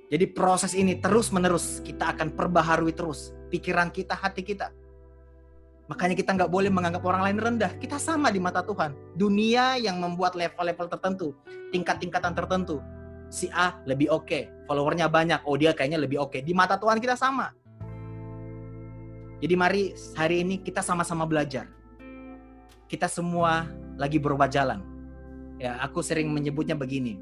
Jadi 0.09 0.25
proses 0.33 0.73
ini 0.73 0.97
terus-menerus 0.97 1.85
kita 1.85 2.17
akan 2.17 2.33
perbaharui 2.33 2.97
terus 2.97 3.37
pikiran 3.53 3.93
kita, 3.93 4.17
hati 4.17 4.41
kita. 4.45 4.73
Makanya 5.87 6.19
kita 6.19 6.35
nggak 6.35 6.51
boleh 6.51 6.67
menganggap 6.67 7.03
orang 7.07 7.23
lain 7.31 7.39
rendah. 7.39 7.73
Kita 7.79 7.99
sama 8.03 8.35
di 8.35 8.43
mata 8.43 8.63
Tuhan. 8.67 9.15
Dunia 9.15 9.79
yang 9.79 10.03
membuat 10.03 10.35
level-level 10.35 10.91
tertentu, 10.91 11.39
tingkat-tingkatan 11.71 12.35
tertentu. 12.35 12.83
Si 13.31 13.47
A 13.55 13.79
lebih 13.87 14.11
oke, 14.11 14.27
okay, 14.27 14.43
followernya 14.67 15.07
banyak. 15.07 15.43
Oh 15.47 15.55
dia 15.55 15.71
kayaknya 15.75 16.03
lebih 16.03 16.19
oke. 16.19 16.39
Okay. 16.39 16.41
Di 16.43 16.51
mata 16.55 16.75
Tuhan 16.75 16.99
kita 16.99 17.15
sama. 17.15 17.55
Jadi 19.39 19.55
mari 19.55 19.95
hari 20.19 20.43
ini 20.43 20.59
kita 20.59 20.83
sama-sama 20.83 21.23
belajar. 21.23 21.71
Kita 22.87 23.07
semua 23.07 23.67
lagi 23.99 24.19
berubah 24.19 24.51
jalan. 24.51 24.83
Ya, 25.59 25.79
aku 25.83 26.03
sering 26.03 26.31
menyebutnya 26.31 26.75
begini. 26.75 27.19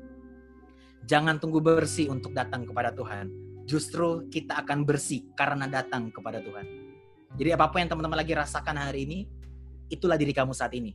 Jangan 1.04 1.36
tunggu 1.36 1.60
bersih 1.60 2.08
untuk 2.08 2.32
datang 2.32 2.64
kepada 2.64 2.92
Tuhan. 2.96 3.28
Justru 3.64 4.28
kita 4.28 4.60
akan 4.60 4.84
bersih 4.84 5.24
karena 5.36 5.68
datang 5.68 6.08
kepada 6.12 6.40
Tuhan. 6.40 6.83
Jadi 7.34 7.50
apa 7.50 7.66
pun 7.66 7.82
yang 7.82 7.90
teman-teman 7.90 8.18
lagi 8.18 8.32
rasakan 8.34 8.78
hari 8.78 9.06
ini, 9.06 9.18
itulah 9.90 10.14
diri 10.14 10.30
kamu 10.30 10.54
saat 10.54 10.70
ini. 10.74 10.94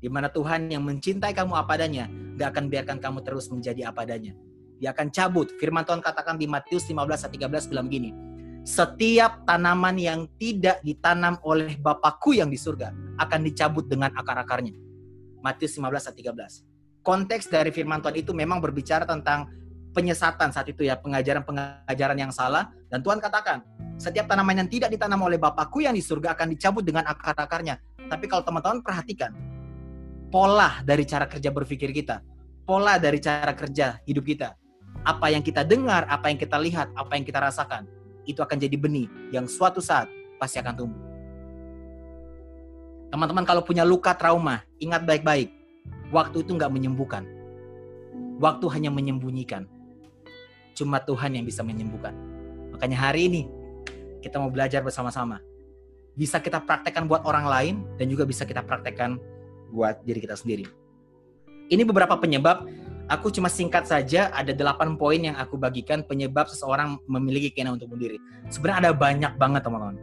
Di 0.00 0.08
mana 0.08 0.30
Tuhan 0.30 0.70
yang 0.70 0.86
mencintai 0.86 1.34
kamu 1.34 1.52
apa 1.52 1.76
adanya, 1.76 2.08
gak 2.38 2.56
akan 2.56 2.64
biarkan 2.72 2.98
kamu 3.02 3.18
terus 3.26 3.50
menjadi 3.52 3.90
apa 3.90 4.06
adanya. 4.06 4.32
Dia 4.80 4.96
akan 4.96 5.12
cabut. 5.12 5.52
Firman 5.60 5.84
Tuhan 5.84 6.00
katakan 6.00 6.40
di 6.40 6.48
Matius 6.48 6.88
15 6.88 7.28
ayat 7.28 7.32
13 7.36 7.68
bilang 7.68 7.92
gini, 7.92 8.16
setiap 8.64 9.44
tanaman 9.44 10.00
yang 10.00 10.24
tidak 10.40 10.80
ditanam 10.80 11.36
oleh 11.44 11.76
Bapakku 11.76 12.32
yang 12.32 12.48
di 12.48 12.56
surga 12.56 12.92
akan 13.20 13.40
dicabut 13.44 13.84
dengan 13.90 14.08
akar-akarnya. 14.16 14.72
Matius 15.44 15.76
15 15.76 15.84
ayat 15.84 16.16
13. 16.16 17.04
Konteks 17.04 17.48
dari 17.48 17.72
firman 17.72 18.00
Tuhan 18.00 18.16
itu 18.16 18.32
memang 18.32 18.60
berbicara 18.60 19.04
tentang 19.04 19.48
penyesatan 19.92 20.52
saat 20.52 20.68
itu 20.70 20.84
ya, 20.84 20.96
pengajaran-pengajaran 20.96 22.16
yang 22.16 22.32
salah. 22.32 22.72
Dan 22.88 23.00
Tuhan 23.04 23.20
katakan, 23.20 23.64
setiap 24.00 24.32
tanaman 24.32 24.64
yang 24.64 24.68
tidak 24.72 24.88
ditanam 24.88 25.20
oleh 25.20 25.36
Bapakku 25.36 25.84
yang 25.84 25.92
di 25.92 26.00
surga 26.00 26.32
akan 26.32 26.56
dicabut 26.56 26.80
dengan 26.80 27.04
akar-akarnya. 27.04 27.76
Tapi 28.08 28.24
kalau 28.32 28.40
teman-teman 28.40 28.80
perhatikan, 28.80 29.36
pola 30.32 30.80
dari 30.80 31.04
cara 31.04 31.28
kerja 31.28 31.52
berpikir 31.52 31.92
kita, 31.92 32.24
pola 32.64 32.96
dari 32.96 33.20
cara 33.20 33.52
kerja 33.52 34.00
hidup 34.08 34.24
kita, 34.24 34.56
apa 35.04 35.28
yang 35.28 35.44
kita 35.44 35.68
dengar, 35.68 36.08
apa 36.08 36.32
yang 36.32 36.40
kita 36.40 36.56
lihat, 36.56 36.88
apa 36.96 37.12
yang 37.12 37.28
kita 37.28 37.44
rasakan, 37.44 37.84
itu 38.24 38.40
akan 38.40 38.56
jadi 38.56 38.80
benih 38.80 39.04
yang 39.36 39.44
suatu 39.44 39.84
saat 39.84 40.08
pasti 40.40 40.56
akan 40.56 40.74
tumbuh. 40.80 41.04
Teman-teman 43.12 43.44
kalau 43.44 43.60
punya 43.60 43.84
luka 43.84 44.16
trauma, 44.16 44.64
ingat 44.80 45.04
baik-baik, 45.04 45.52
waktu 46.08 46.40
itu 46.40 46.56
nggak 46.56 46.72
menyembuhkan. 46.72 47.28
Waktu 48.40 48.64
hanya 48.72 48.88
menyembunyikan. 48.88 49.68
Cuma 50.72 51.04
Tuhan 51.04 51.36
yang 51.36 51.44
bisa 51.44 51.60
menyembuhkan. 51.60 52.16
Makanya 52.72 52.96
hari 52.96 53.28
ini 53.28 53.59
kita 54.20 54.36
mau 54.38 54.52
belajar 54.52 54.84
bersama-sama. 54.84 55.40
Bisa 56.14 56.38
kita 56.38 56.60
praktekkan 56.60 57.08
buat 57.08 57.24
orang 57.24 57.46
lain 57.48 57.74
dan 57.96 58.06
juga 58.12 58.28
bisa 58.28 58.44
kita 58.44 58.60
praktekkan 58.60 59.16
buat 59.72 60.04
diri 60.04 60.20
kita 60.20 60.36
sendiri. 60.36 60.68
Ini 61.70 61.82
beberapa 61.86 62.18
penyebab 62.18 62.66
aku 63.10 63.30
cuma 63.34 63.50
singkat 63.50 63.86
saja 63.90 64.30
ada 64.30 64.54
delapan 64.54 64.94
poin 64.94 65.18
yang 65.18 65.34
aku 65.34 65.58
bagikan 65.58 66.06
penyebab 66.06 66.46
seseorang 66.46 66.98
memiliki 67.10 67.50
keinginan 67.50 67.78
untuk 67.80 67.90
bunuh. 67.90 68.18
Sebenarnya 68.50 68.78
ada 68.86 68.92
banyak 68.94 69.32
banget 69.38 69.62
teman-teman. 69.66 69.98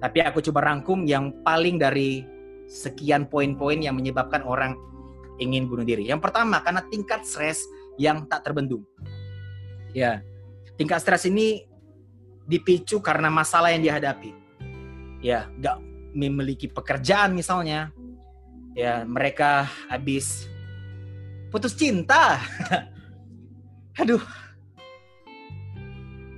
Tapi 0.00 0.18
aku 0.24 0.40
coba 0.50 0.66
rangkum 0.72 1.04
yang 1.04 1.30
paling 1.44 1.76
dari 1.78 2.24
sekian 2.70 3.26
poin-poin 3.26 3.78
yang 3.78 3.94
menyebabkan 3.94 4.42
orang 4.42 4.74
ingin 5.38 5.70
bunuh 5.70 5.86
diri. 5.86 6.06
Yang 6.06 6.30
pertama 6.30 6.62
karena 6.62 6.82
tingkat 6.90 7.22
stres 7.26 7.62
yang 7.98 8.26
tak 8.26 8.46
terbendung. 8.46 8.86
Ya, 9.90 10.22
tingkat 10.78 11.02
stres 11.02 11.26
ini 11.26 11.69
dipicu 12.50 12.98
karena 12.98 13.30
masalah 13.30 13.70
yang 13.70 13.86
dihadapi. 13.86 14.34
Ya, 15.22 15.46
nggak 15.54 15.78
memiliki 16.10 16.66
pekerjaan 16.66 17.30
misalnya. 17.30 17.94
Ya, 18.74 19.06
mereka 19.06 19.70
habis 19.86 20.50
putus 21.54 21.78
cinta. 21.78 22.42
Aduh. 24.02 24.22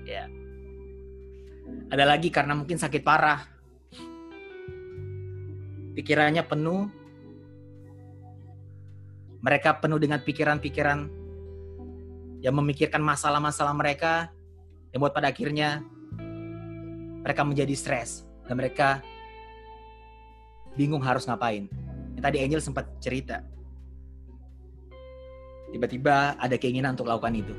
Ya. 0.04 0.28
Ada 1.88 2.04
lagi 2.04 2.28
karena 2.28 2.52
mungkin 2.52 2.76
sakit 2.76 3.00
parah. 3.00 3.48
Pikirannya 5.96 6.44
penuh. 6.44 6.88
Mereka 9.42 9.82
penuh 9.82 9.98
dengan 9.98 10.22
pikiran-pikiran 10.22 10.98
yang 12.42 12.54
memikirkan 12.58 13.02
masalah-masalah 13.02 13.74
mereka 13.74 14.30
yang 14.94 15.02
buat 15.02 15.10
pada 15.10 15.34
akhirnya 15.34 15.82
mereka 17.22 17.42
menjadi 17.46 17.74
stres 17.78 18.26
dan 18.44 18.58
mereka 18.58 19.00
bingung 20.74 21.02
harus 21.02 21.24
ngapain. 21.24 21.70
Yang 22.18 22.22
tadi 22.22 22.38
Angel 22.42 22.60
sempat 22.62 22.86
cerita. 22.98 23.40
Tiba-tiba 25.72 26.36
ada 26.36 26.56
keinginan 26.60 26.92
untuk 26.98 27.08
lakukan 27.08 27.32
itu. 27.32 27.54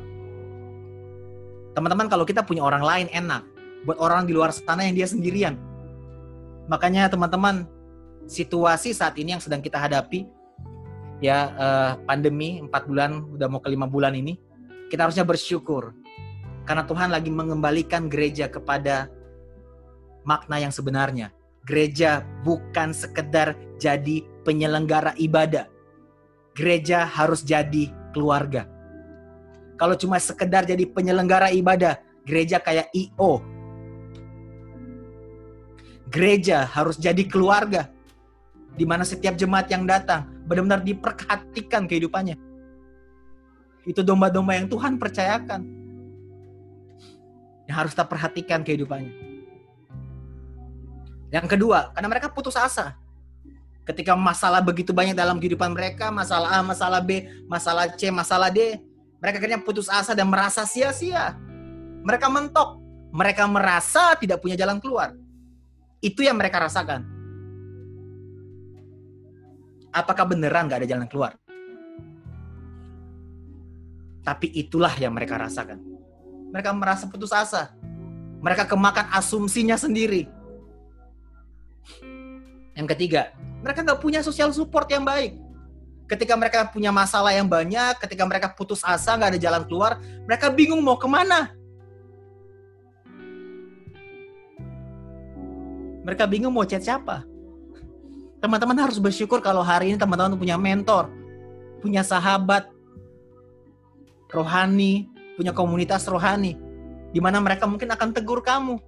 Teman-teman 1.74 2.06
kalau 2.06 2.28
kita 2.28 2.46
punya 2.46 2.62
orang 2.62 2.86
lain 2.86 3.08
enak. 3.10 3.42
Buat 3.84 4.00
orang 4.00 4.24
di 4.30 4.32
luar 4.38 4.54
sana 4.54 4.86
yang 4.86 4.96
dia 4.96 5.10
sendirian. 5.10 5.58
Makanya 6.70 7.10
teman-teman 7.12 7.68
situasi 8.30 8.96
saat 8.96 9.18
ini 9.20 9.36
yang 9.36 9.44
sedang 9.44 9.60
kita 9.60 9.76
hadapi 9.76 10.24
ya 11.20 11.52
eh, 11.56 11.92
pandemi 12.04 12.60
4 12.64 12.72
bulan 12.88 13.12
udah 13.36 13.48
mau 13.48 13.60
ke 13.60 13.72
5 13.72 13.88
bulan 13.88 14.16
ini 14.16 14.40
kita 14.92 15.08
harusnya 15.08 15.28
bersyukur 15.28 15.96
karena 16.64 16.84
Tuhan 16.88 17.12
lagi 17.12 17.28
mengembalikan 17.28 18.08
gereja 18.08 18.48
kepada 18.48 19.12
makna 20.28 20.60
yang 20.60 20.74
sebenarnya. 20.74 21.32
Gereja 21.64 22.28
bukan 22.44 22.92
sekedar 22.92 23.56
jadi 23.80 24.24
penyelenggara 24.44 25.16
ibadah. 25.16 25.72
Gereja 26.52 27.08
harus 27.08 27.44
jadi 27.44 27.88
keluarga. 28.12 28.68
Kalau 29.80 29.96
cuma 29.96 30.20
sekedar 30.20 30.68
jadi 30.68 30.86
penyelenggara 30.86 31.50
ibadah, 31.56 31.98
gereja 32.28 32.60
kayak 32.60 32.92
IO. 32.94 33.42
Gereja 36.12 36.68
harus 36.68 37.00
jadi 37.00 37.24
keluarga. 37.26 37.90
Di 38.76 38.86
mana 38.86 39.08
setiap 39.08 39.34
jemaat 39.40 39.72
yang 39.72 39.88
datang 39.88 40.30
benar-benar 40.46 40.84
diperhatikan 40.84 41.88
kehidupannya 41.88 42.54
itu 43.84 44.00
domba-domba 44.00 44.56
yang 44.56 44.68
Tuhan 44.72 44.96
percayakan. 44.96 45.62
Yang 47.68 47.76
harus 47.76 47.92
kita 47.96 48.06
perhatikan 48.08 48.60
kehidupannya. 48.64 49.33
Yang 51.34 51.58
kedua, 51.58 51.90
karena 51.98 52.08
mereka 52.14 52.30
putus 52.30 52.54
asa. 52.54 52.94
Ketika 53.90 54.14
masalah 54.14 54.62
begitu 54.62 54.94
banyak 54.94 55.18
dalam 55.18 55.42
kehidupan 55.42 55.74
mereka, 55.74 56.14
masalah 56.14 56.56
A, 56.56 56.60
masalah 56.62 57.02
B, 57.02 57.26
masalah 57.50 57.90
C, 57.98 58.14
masalah 58.14 58.54
D, 58.54 58.78
Mereka 59.18 59.40
akhirnya 59.40 59.64
putus 59.64 59.88
asa 59.88 60.12
dan 60.12 60.28
merasa 60.28 60.68
sia-sia. 60.68 61.40
Mereka 62.04 62.28
mentok. 62.28 62.84
Mereka 63.16 63.48
merasa 63.48 64.20
tidak 64.20 64.44
punya 64.44 64.60
jalan 64.60 64.84
keluar. 64.84 65.16
Itu 66.04 66.28
yang 66.28 66.36
mereka 66.36 66.60
rasakan. 66.60 67.08
Apakah 69.96 70.28
beneran 70.28 70.68
gak 70.68 70.84
ada 70.84 70.90
jalan 70.92 71.08
keluar? 71.08 71.40
Tapi 74.28 74.52
itulah 74.60 74.92
yang 75.00 75.16
mereka 75.16 75.40
rasakan. 75.40 75.80
Mereka 76.52 76.76
merasa 76.76 77.08
putus 77.08 77.32
asa. 77.32 77.72
Mereka 78.44 78.68
kemakan 78.68 79.08
asumsinya 79.16 79.80
sendiri. 79.80 80.28
Yang 82.74 82.88
ketiga, 82.98 83.34
mereka 83.62 83.86
nggak 83.86 84.02
punya 84.02 84.20
sosial 84.26 84.50
support 84.50 84.90
yang 84.90 85.06
baik. 85.06 85.38
Ketika 86.10 86.36
mereka 86.36 86.68
punya 86.68 86.92
masalah 86.92 87.32
yang 87.32 87.48
banyak, 87.48 87.96
ketika 88.02 88.28
mereka 88.28 88.48
putus 88.52 88.84
asa, 88.84 89.16
nggak 89.16 89.38
ada 89.38 89.40
jalan 89.40 89.64
keluar, 89.66 90.02
mereka 90.28 90.52
bingung 90.52 90.82
mau 90.82 90.98
ke 91.00 91.08
mana. 91.08 91.54
Mereka 96.04 96.28
bingung 96.28 96.52
mau 96.52 96.68
chat 96.68 96.84
siapa. 96.84 97.24
Teman-teman 98.44 98.76
harus 98.76 99.00
bersyukur 99.00 99.40
kalau 99.40 99.64
hari 99.64 99.96
ini 99.96 99.98
teman-teman 99.98 100.36
punya 100.36 100.60
mentor, 100.60 101.08
punya 101.80 102.04
sahabat 102.04 102.68
rohani, 104.28 105.08
punya 105.40 105.56
komunitas 105.56 106.04
rohani, 106.12 106.60
di 107.16 107.24
mana 107.24 107.40
mereka 107.40 107.64
mungkin 107.70 107.88
akan 107.88 108.12
tegur 108.12 108.44
kamu, 108.44 108.84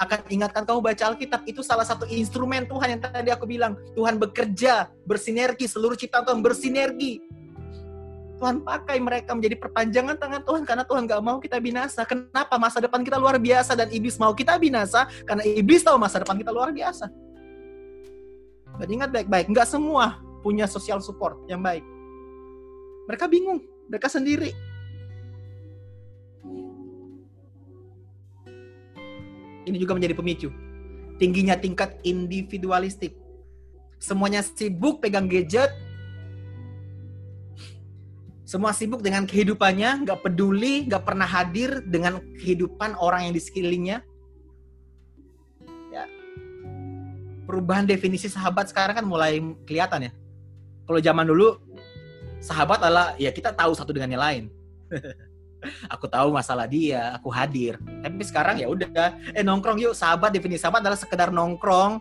akan 0.00 0.18
ingatkan 0.32 0.64
kamu 0.64 0.80
baca 0.80 1.12
Alkitab. 1.12 1.44
Itu 1.44 1.60
salah 1.60 1.84
satu 1.84 2.08
instrumen 2.08 2.64
Tuhan 2.64 2.96
yang 2.96 3.00
tadi 3.04 3.28
aku 3.28 3.44
bilang. 3.44 3.76
Tuhan 3.92 4.16
bekerja, 4.16 4.88
bersinergi, 5.04 5.68
seluruh 5.68 5.94
ciptaan 5.94 6.24
Tuhan 6.24 6.40
bersinergi. 6.40 7.20
Tuhan 8.40 8.64
pakai 8.64 8.96
mereka 9.04 9.36
menjadi 9.36 9.60
perpanjangan 9.60 10.16
tangan 10.16 10.40
Tuhan 10.40 10.62
karena 10.64 10.84
Tuhan 10.88 11.04
gak 11.04 11.20
mau 11.20 11.36
kita 11.36 11.60
binasa. 11.60 12.08
Kenapa? 12.08 12.56
Masa 12.56 12.80
depan 12.80 13.04
kita 13.04 13.20
luar 13.20 13.36
biasa 13.36 13.76
dan 13.76 13.92
iblis 13.92 14.16
mau 14.16 14.32
kita 14.32 14.56
binasa 14.56 15.04
karena 15.28 15.44
iblis 15.44 15.84
tahu 15.84 16.00
masa 16.00 16.24
depan 16.24 16.40
kita 16.40 16.48
luar 16.48 16.72
biasa. 16.72 17.12
Dan 18.80 18.88
ingat 18.88 19.12
baik-baik, 19.12 19.52
nggak 19.52 19.68
semua 19.68 20.24
punya 20.40 20.64
social 20.64 21.04
support 21.04 21.36
yang 21.52 21.60
baik. 21.60 21.84
Mereka 23.04 23.28
bingung, 23.28 23.60
mereka 23.92 24.08
sendiri. 24.08 24.56
Ini 29.64 29.76
juga 29.76 29.96
menjadi 29.96 30.14
pemicu. 30.16 30.48
Tingginya 31.20 31.56
tingkat 31.56 32.00
individualistik. 32.06 33.16
Semuanya 34.00 34.40
sibuk 34.40 35.04
pegang 35.04 35.28
gadget. 35.28 35.68
Semua 38.48 38.74
sibuk 38.74 39.04
dengan 39.04 39.28
kehidupannya, 39.28 40.08
nggak 40.08 40.26
peduli, 40.26 40.88
nggak 40.88 41.06
pernah 41.06 41.28
hadir 41.28 41.84
dengan 41.86 42.18
kehidupan 42.40 42.98
orang 42.98 43.30
yang 43.30 43.34
di 43.36 43.42
sekelilingnya. 43.42 44.02
perubahan 47.50 47.82
definisi 47.82 48.30
sahabat 48.30 48.70
sekarang 48.70 49.02
kan 49.02 49.02
mulai 49.02 49.42
kelihatan 49.66 50.06
ya. 50.06 50.12
Kalau 50.86 51.02
zaman 51.02 51.26
dulu 51.26 51.58
sahabat 52.38 52.78
adalah 52.78 53.18
ya 53.18 53.34
kita 53.34 53.50
tahu 53.50 53.74
satu 53.74 53.90
dengan 53.90 54.14
yang 54.14 54.22
lain. 54.22 54.44
aku 55.86 56.06
tahu 56.08 56.34
masalah 56.34 56.66
dia, 56.66 57.14
aku 57.16 57.28
hadir. 57.32 57.76
Tapi 58.02 58.22
sekarang 58.24 58.60
ya 58.60 58.66
udah, 58.68 59.16
eh 59.36 59.44
nongkrong 59.44 59.78
yuk 59.80 59.94
sahabat 59.94 60.32
definisi 60.34 60.62
sahabat 60.62 60.84
adalah 60.84 60.98
sekedar 60.98 61.28
nongkrong, 61.30 62.00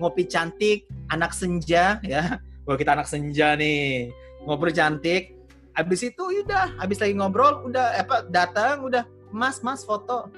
ngopi 0.00 0.24
cantik, 0.26 0.86
anak 1.12 1.34
senja 1.34 1.98
ya. 2.04 2.38
Wah 2.64 2.76
kita 2.78 2.94
anak 2.94 3.08
senja 3.10 3.58
nih, 3.58 4.10
ngobrol 4.46 4.72
cantik. 4.72 5.36
Habis 5.74 6.12
itu 6.12 6.22
udah, 6.44 6.76
habis 6.82 6.98
lagi 6.98 7.14
ngobrol, 7.14 7.66
udah 7.70 7.98
apa 7.98 8.26
datang, 8.28 8.84
udah 8.84 9.06
mas 9.30 9.62
mas 9.62 9.86
foto. 9.86 10.30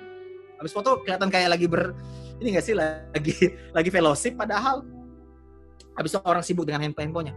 Habis 0.60 0.72
foto 0.72 1.00
kelihatan 1.02 1.32
kayak 1.32 1.50
lagi 1.56 1.66
ber 1.66 1.96
ini 2.42 2.58
gak 2.58 2.66
sih 2.66 2.74
lagi 2.74 3.34
lagi 3.76 3.90
fellowship 3.90 4.34
padahal 4.34 4.82
habis 5.94 6.10
itu 6.10 6.20
orang 6.24 6.44
sibuk 6.44 6.64
dengan 6.64 6.82
handphone-nya. 6.84 7.34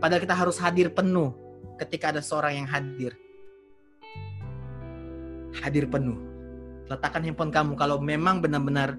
Padahal 0.00 0.22
kita 0.22 0.32
harus 0.32 0.56
hadir 0.56 0.88
penuh 0.94 1.34
ketika 1.76 2.14
ada 2.14 2.22
seorang 2.24 2.64
yang 2.64 2.68
hadir. 2.68 3.12
Hadir 5.58 5.90
penuh. 5.90 6.18
Letakkan 6.86 7.26
handphone 7.26 7.50
kamu 7.50 7.74
kalau 7.74 7.98
memang 7.98 8.38
benar-benar 8.38 8.94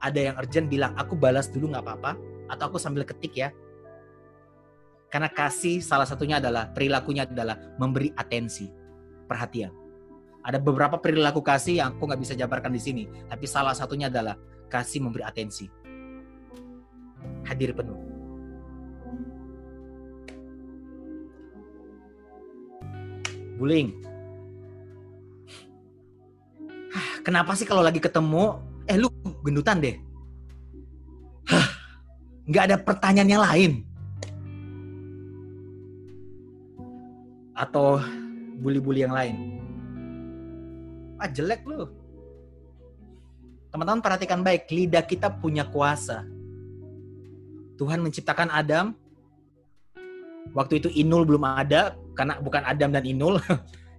ada 0.00 0.20
yang 0.20 0.34
urgent 0.40 0.72
bilang 0.72 0.96
aku 0.96 1.12
balas 1.12 1.52
dulu 1.52 1.72
nggak 1.72 1.84
apa-apa 1.84 2.12
atau 2.48 2.64
aku 2.72 2.80
sambil 2.80 3.04
ketik 3.04 3.36
ya. 3.36 3.52
Karena 5.12 5.28
kasih 5.28 5.82
salah 5.82 6.06
satunya 6.06 6.40
adalah 6.40 6.70
perilakunya 6.70 7.26
adalah 7.26 7.58
memberi 7.76 8.14
atensi, 8.14 8.70
perhatian. 9.26 9.74
Ada 10.40 10.56
beberapa 10.56 10.96
perilaku 10.96 11.44
kasih 11.44 11.84
yang 11.84 11.98
aku 11.98 12.08
nggak 12.08 12.22
bisa 12.22 12.32
jabarkan 12.32 12.72
di 12.72 12.80
sini, 12.80 13.04
tapi 13.28 13.44
salah 13.44 13.76
satunya 13.76 14.08
adalah 14.08 14.38
kasih 14.72 15.04
memberi 15.04 15.26
atensi, 15.26 15.68
hadir 17.44 17.76
penuh. 17.76 17.98
Bullying. 23.60 24.09
Kenapa 27.20 27.52
sih 27.54 27.68
kalau 27.68 27.84
lagi 27.84 28.00
ketemu, 28.00 28.58
eh 28.88 28.96
lu 28.96 29.08
gendutan 29.44 29.80
deh? 29.80 29.96
Nggak 32.50 32.64
ada 32.66 32.76
pertanyaan 32.80 33.30
yang 33.30 33.44
lain. 33.44 33.72
Atau 37.54 38.00
bully-bully 38.60 39.04
yang 39.04 39.14
lain 39.14 39.60
ah 41.20 41.28
jelek 41.28 41.62
lu. 41.68 41.84
Teman-teman 43.70 44.02
perhatikan 44.02 44.40
baik, 44.42 44.66
lidah 44.72 45.04
kita 45.04 45.30
punya 45.30 45.68
kuasa. 45.68 46.26
Tuhan 47.78 48.02
menciptakan 48.02 48.50
Adam. 48.50 48.96
Waktu 50.56 50.82
itu 50.82 50.88
Inul 50.90 51.22
belum 51.28 51.46
ada, 51.46 51.94
karena 52.18 52.42
bukan 52.42 52.66
Adam 52.66 52.90
dan 52.90 53.04
Inul. 53.06 53.38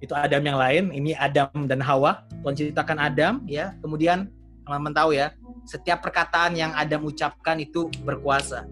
itu 0.01 0.17
Adam 0.17 0.41
yang 0.41 0.57
lain, 0.57 0.83
ini 0.89 1.13
Adam 1.13 1.69
dan 1.69 1.77
Hawa. 1.77 2.25
Tuhan 2.41 2.57
ciptakan 2.57 2.97
Adam, 2.97 3.33
ya. 3.45 3.77
Kemudian 3.85 4.33
teman-teman 4.65 4.93
tahu 4.97 5.13
ya, 5.13 5.37
setiap 5.69 6.01
perkataan 6.01 6.57
yang 6.57 6.73
Adam 6.73 7.05
ucapkan 7.05 7.61
itu 7.61 7.85
berkuasa. 8.01 8.65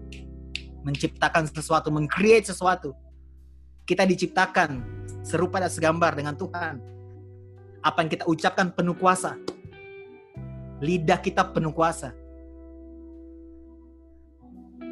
Menciptakan 0.82 1.46
sesuatu, 1.46 1.94
mengcreate 1.94 2.50
sesuatu. 2.50 2.98
Kita 3.86 4.02
diciptakan 4.02 4.82
serupa 5.22 5.62
dan 5.62 5.70
segambar 5.70 6.18
dengan 6.18 6.34
Tuhan 6.34 6.82
apa 7.80 7.98
yang 8.04 8.10
kita 8.10 8.24
ucapkan 8.26 8.74
penuh 8.74 8.98
kuasa. 8.98 9.38
Lidah 10.82 11.20
kita 11.22 11.46
penuh 11.46 11.72
kuasa. 11.72 12.12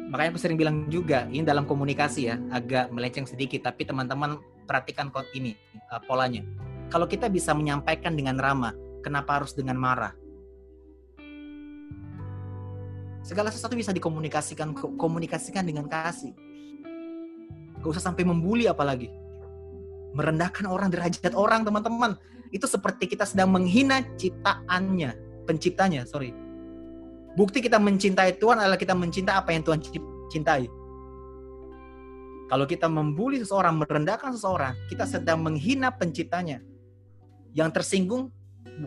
Makanya 0.09 0.33
aku 0.33 0.41
sering 0.41 0.57
bilang 0.57 0.89
juga, 0.89 1.29
ini 1.29 1.45
dalam 1.45 1.69
komunikasi 1.69 2.33
ya, 2.33 2.41
agak 2.49 2.89
melenceng 2.89 3.29
sedikit, 3.29 3.69
tapi 3.69 3.85
teman-teman 3.85 4.41
perhatikan 4.69 5.09
ini, 5.33 5.57
uh, 5.89 5.97
polanya. 6.05 6.45
Kalau 6.93 7.09
kita 7.09 7.25
bisa 7.25 7.57
menyampaikan 7.57 8.13
dengan 8.13 8.37
ramah, 8.37 8.77
kenapa 9.01 9.41
harus 9.41 9.57
dengan 9.57 9.81
marah? 9.81 10.13
Segala 13.25 13.49
sesuatu 13.49 13.73
bisa 13.73 13.89
dikomunikasikan 13.89 14.73
komunikasikan 14.97 15.65
dengan 15.65 15.89
kasih. 15.89 16.33
Gak 17.81 17.89
usah 17.89 18.13
sampai 18.13 18.25
membuli 18.25 18.69
apalagi. 18.69 19.09
Merendahkan 20.13 20.65
orang, 20.65 20.89
derajat 20.89 21.33
orang, 21.37 21.61
teman-teman 21.61 22.17
itu 22.49 22.65
seperti 22.65 23.05
kita 23.05 23.29
sedang 23.29 23.53
menghina 23.53 24.01
ciptaannya, 24.17 25.13
penciptanya, 25.45 26.05
sorry. 26.09 26.33
Bukti 27.37 27.61
kita 27.61 27.77
mencintai 27.77 28.41
Tuhan 28.41 28.57
adalah 28.57 28.81
kita 28.81 28.97
mencintai 28.97 29.35
apa 29.37 29.53
yang 29.53 29.61
Tuhan 29.61 29.79
cintai. 30.33 30.65
Kalau 32.49 32.65
kita 32.65 32.89
membuli 32.89 33.37
seseorang, 33.39 33.77
merendahkan 33.77 34.33
seseorang, 34.33 34.73
kita 34.89 35.05
sedang 35.05 35.45
menghina 35.45 35.93
penciptanya. 35.93 36.65
Yang 37.53 37.81
tersinggung 37.81 38.33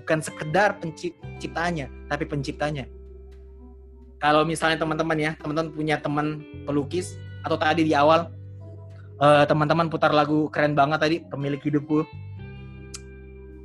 bukan 0.03 0.19
sekedar 0.19 0.83
penciptanya, 0.83 1.87
tapi 2.11 2.27
penciptanya. 2.27 2.91
Kalau 4.19 4.43
misalnya 4.43 4.83
teman-teman 4.83 5.19
ya, 5.19 5.31
teman-teman 5.39 5.71
punya 5.71 5.97
teman 6.03 6.43
pelukis, 6.67 7.15
atau 7.47 7.55
tadi 7.59 7.87
di 7.87 7.95
awal, 7.95 8.31
uh, 9.23 9.47
teman-teman 9.47 9.87
putar 9.87 10.11
lagu 10.11 10.51
keren 10.51 10.75
banget 10.75 10.99
tadi, 10.99 11.17
pemilik 11.27 11.59
hidupku, 11.59 12.07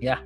ya 0.01 0.21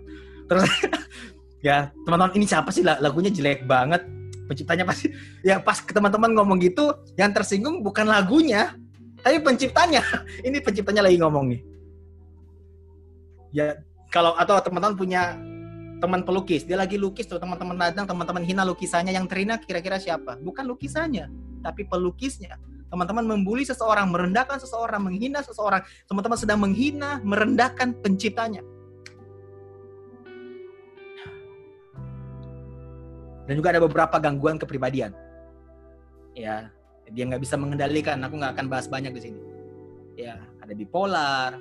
terus 0.47 0.67
ya 1.67 1.89
teman-teman 2.03 2.35
ini 2.35 2.45
siapa 2.47 2.69
sih 2.75 2.83
lagunya 2.83 3.31
jelek 3.31 3.63
banget 3.63 4.03
penciptanya 4.47 4.83
pasti 4.83 5.11
ya 5.47 5.63
pas 5.63 5.79
ke 5.79 5.91
teman-teman 5.95 6.35
ngomong 6.35 6.59
gitu 6.59 6.91
yang 7.15 7.31
tersinggung 7.31 7.79
bukan 7.79 8.07
lagunya 8.07 8.75
tapi 9.21 9.37
penciptanya 9.41 10.01
ini 10.47 10.57
penciptanya 10.61 11.05
lagi 11.05 11.17
ngomong 11.21 11.45
nih 11.53 11.61
ya 13.55 13.67
kalau 14.11 14.35
atau 14.35 14.59
teman-teman 14.59 14.97
punya 14.97 15.37
teman 16.01 16.25
pelukis 16.25 16.65
dia 16.65 16.75
lagi 16.75 16.97
lukis 16.97 17.29
tuh 17.29 17.37
teman-teman 17.37 17.77
datang 17.77 18.09
teman-teman 18.09 18.41
hina 18.41 18.65
lukisannya 18.65 19.13
yang 19.13 19.29
terina 19.29 19.61
kira-kira 19.61 20.01
siapa 20.01 20.35
bukan 20.41 20.65
lukisannya 20.65 21.29
tapi 21.61 21.85
pelukisnya 21.85 22.57
teman-teman 22.91 23.23
membuli 23.23 23.63
seseorang, 23.63 24.11
merendahkan 24.11 24.59
seseorang, 24.59 24.99
menghina 24.99 25.39
seseorang, 25.39 25.79
teman-teman 26.11 26.35
sedang 26.35 26.59
menghina, 26.59 27.23
merendahkan 27.23 27.95
penciptanya. 28.03 28.59
Dan 33.47 33.53
juga 33.55 33.71
ada 33.71 33.79
beberapa 33.79 34.19
gangguan 34.19 34.59
kepribadian. 34.59 35.15
Ya, 36.35 36.67
dia 37.11 37.23
nggak 37.27 37.41
bisa 37.43 37.55
mengendalikan. 37.59 38.19
Aku 38.23 38.39
nggak 38.39 38.57
akan 38.57 38.67
bahas 38.71 38.87
banyak 38.87 39.11
di 39.15 39.21
sini. 39.21 39.39
Ya, 40.19 40.39
ada 40.59 40.73
bipolar, 40.75 41.55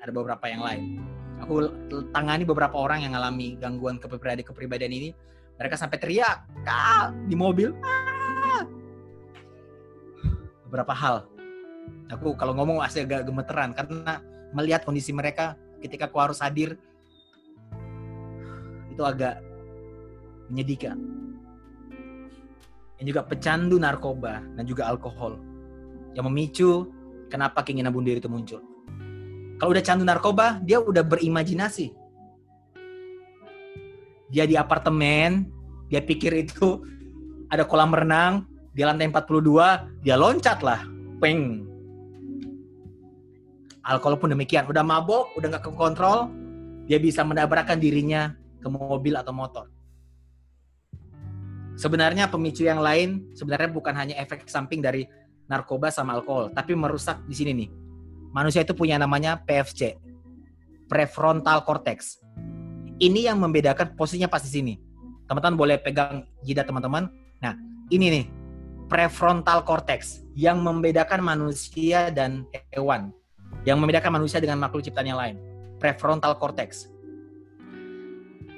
ada 0.00 0.10
beberapa 0.12 0.44
yang 0.48 0.62
lain. 0.64 0.82
Aku 1.44 1.68
tangani 2.16 2.48
beberapa 2.48 2.76
orang 2.76 3.04
yang 3.04 3.12
mengalami 3.12 3.60
gangguan 3.60 4.00
kepribadian 4.00 4.46
kepribadian 4.46 4.92
ini. 4.92 5.10
Mereka 5.56 5.76
sampai 5.76 5.96
teriak, 5.96 6.44
kak 6.64 7.16
di 7.28 7.36
mobil. 7.36 7.72
Ah! 7.80 8.64
Beberapa 10.68 10.92
hal. 10.92 11.16
Aku 12.12 12.36
kalau 12.36 12.52
ngomong 12.56 12.84
asli 12.84 13.04
agak 13.04 13.24
gemeteran 13.24 13.72
karena 13.72 14.20
melihat 14.52 14.84
kondisi 14.84 15.10
mereka 15.12 15.58
ketika 15.82 16.08
aku 16.08 16.18
harus 16.22 16.38
hadir 16.40 16.78
itu 18.90 19.02
agak 19.04 19.42
menyedihkan 20.48 20.96
yang 23.00 23.06
juga 23.12 23.20
pecandu 23.24 23.76
narkoba 23.76 24.40
dan 24.56 24.64
juga 24.64 24.88
alkohol 24.88 25.36
yang 26.16 26.24
memicu 26.32 26.88
kenapa 27.28 27.60
keinginan 27.60 27.92
bunuh 27.92 28.08
diri 28.08 28.20
itu 28.24 28.32
muncul. 28.32 28.64
Kalau 29.56 29.70
udah 29.72 29.84
candu 29.84 30.04
narkoba, 30.04 30.60
dia 30.64 30.80
udah 30.80 31.04
berimajinasi. 31.04 31.92
Dia 34.32 34.44
di 34.44 34.56
apartemen, 34.56 35.48
dia 35.88 36.00
pikir 36.04 36.32
itu 36.36 36.84
ada 37.48 37.64
kolam 37.64 37.92
renang, 37.92 38.44
di 38.76 38.84
lantai 38.84 39.08
42, 39.08 40.04
dia 40.04 40.16
loncat 40.16 40.60
lah. 40.60 40.84
Peng. 41.20 41.64
Alkohol 43.86 44.18
pun 44.20 44.28
demikian, 44.34 44.66
udah 44.68 44.82
mabok, 44.84 45.32
udah 45.38 45.56
gak 45.56 45.64
kekontrol, 45.72 46.28
dia 46.84 46.98
bisa 47.00 47.22
menabrakkan 47.22 47.78
dirinya 47.78 48.34
ke 48.60 48.68
mobil 48.68 49.14
atau 49.14 49.32
motor. 49.32 49.70
Sebenarnya 51.76 52.32
pemicu 52.32 52.64
yang 52.64 52.80
lain 52.80 53.36
sebenarnya 53.36 53.68
bukan 53.68 53.92
hanya 53.92 54.16
efek 54.16 54.48
samping 54.48 54.80
dari 54.80 55.04
narkoba 55.44 55.92
sama 55.92 56.16
alkohol, 56.16 56.48
tapi 56.56 56.72
merusak 56.72 57.20
di 57.28 57.36
sini 57.36 57.52
nih. 57.52 57.68
Manusia 58.32 58.64
itu 58.64 58.72
punya 58.72 58.96
namanya 58.96 59.40
PFC, 59.44 60.00
prefrontal 60.88 61.62
cortex. 61.68 62.20
Ini 62.96 63.28
yang 63.28 63.38
membedakan 63.44 63.92
posisinya 63.92 64.26
pas 64.28 64.40
di 64.40 64.50
sini. 64.50 64.74
Teman-teman 65.28 65.56
boleh 65.56 65.76
pegang 65.76 66.24
jidat 66.40 66.64
teman-teman. 66.64 67.12
Nah, 67.44 67.52
ini 67.92 68.08
nih 68.08 68.24
prefrontal 68.88 69.60
cortex 69.68 70.24
yang 70.32 70.64
membedakan 70.64 71.20
manusia 71.20 72.08
dan 72.08 72.48
hewan. 72.72 73.12
Yang 73.68 73.76
membedakan 73.84 74.16
manusia 74.16 74.40
dengan 74.40 74.62
makhluk 74.64 74.80
ciptaan 74.80 75.12
yang 75.12 75.20
lain. 75.20 75.36
Prefrontal 75.76 76.40
cortex 76.40 76.88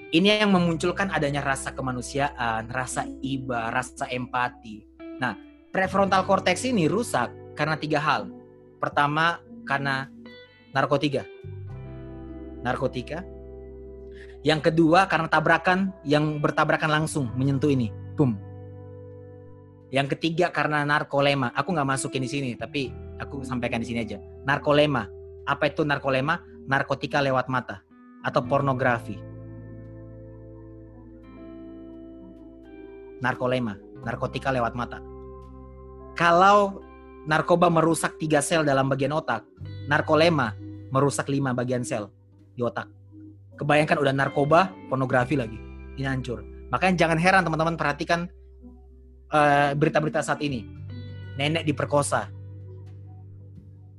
ini 0.09 0.41
yang 0.41 0.57
memunculkan 0.57 1.13
adanya 1.13 1.45
rasa 1.45 1.77
kemanusiaan, 1.77 2.73
rasa 2.73 3.05
iba, 3.21 3.69
rasa 3.69 4.09
empati. 4.09 4.89
Nah, 5.21 5.37
prefrontal 5.69 6.25
cortex 6.25 6.65
ini 6.65 6.89
rusak 6.89 7.29
karena 7.53 7.77
tiga 7.77 8.01
hal. 8.01 8.33
Pertama, 8.81 9.45
karena 9.69 10.09
narkotika. 10.73 11.29
Narkotika. 12.65 13.21
Yang 14.41 14.73
kedua, 14.73 15.05
karena 15.13 15.29
tabrakan 15.29 15.93
yang 16.09 16.41
bertabrakan 16.41 16.89
langsung 16.89 17.29
menyentuh 17.37 17.69
ini. 17.69 17.93
Boom. 18.17 18.41
Yang 19.93 20.17
ketiga, 20.17 20.49
karena 20.49 20.89
narkolema. 20.89 21.53
Aku 21.53 21.77
nggak 21.77 21.85
masukin 21.85 22.25
di 22.25 22.31
sini, 22.33 22.51
tapi 22.57 22.89
aku 23.21 23.45
sampaikan 23.45 23.85
di 23.85 23.93
sini 23.93 24.09
aja. 24.09 24.17
Narkolema. 24.49 25.05
Apa 25.45 25.69
itu 25.69 25.85
narkolema? 25.85 26.41
Narkotika 26.65 27.21
lewat 27.21 27.53
mata 27.53 27.85
atau 28.25 28.45
pornografi 28.45 29.28
narkolema, 33.21 33.77
narkotika 34.03 34.51
lewat 34.55 34.75
mata. 34.75 35.03
Kalau 36.19 36.83
narkoba 37.29 37.71
merusak 37.71 38.19
tiga 38.19 38.43
sel 38.43 38.67
dalam 38.67 38.91
bagian 38.91 39.15
otak, 39.15 39.47
narkolema 39.87 40.55
merusak 40.91 41.29
lima 41.31 41.55
bagian 41.55 41.85
sel 41.85 42.11
di 42.57 42.65
otak. 42.65 42.89
Kebayangkan 43.59 43.99
udah 43.99 44.15
narkoba, 44.15 44.71
pornografi 44.87 45.35
lagi, 45.35 45.59
ini 45.99 46.07
hancur. 46.07 46.43
Makanya 46.71 46.95
jangan 47.07 47.19
heran 47.19 47.43
teman-teman 47.43 47.75
perhatikan 47.75 48.31
eh, 49.35 49.71
berita-berita 49.75 50.23
saat 50.23 50.39
ini. 50.43 50.67
Nenek 51.39 51.63
diperkosa, 51.63 52.27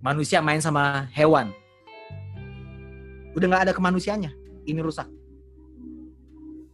manusia 0.03 0.43
main 0.43 0.59
sama 0.59 1.07
hewan. 1.15 1.51
Udah 3.35 3.47
nggak 3.47 3.63
ada 3.69 3.73
kemanusiaannya. 3.75 4.31
Ini 4.67 4.79
rusak. 4.83 5.18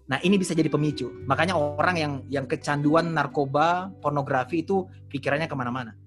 Nah, 0.05 0.21
ini 0.21 0.37
bisa 0.37 0.53
jadi 0.53 0.69
pemicu. 0.69 1.09
Makanya 1.25 1.57
orang 1.57 1.95
yang 1.97 2.13
yang 2.29 2.45
kecanduan 2.45 3.09
narkoba, 3.09 3.89
pornografi 4.05 4.61
itu 4.61 4.85
pikirannya 5.09 5.49
ke 5.49 5.55
mana-mana. 5.57 5.97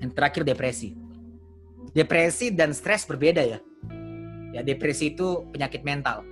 Yang 0.00 0.10
terakhir 0.16 0.42
depresi. 0.48 0.96
Depresi 1.92 2.48
dan 2.56 2.72
stres 2.72 3.04
berbeda 3.04 3.44
ya. 3.44 3.60
Ya 4.56 4.64
depresi 4.64 5.12
itu 5.12 5.44
penyakit 5.52 5.84
mental. 5.84 6.24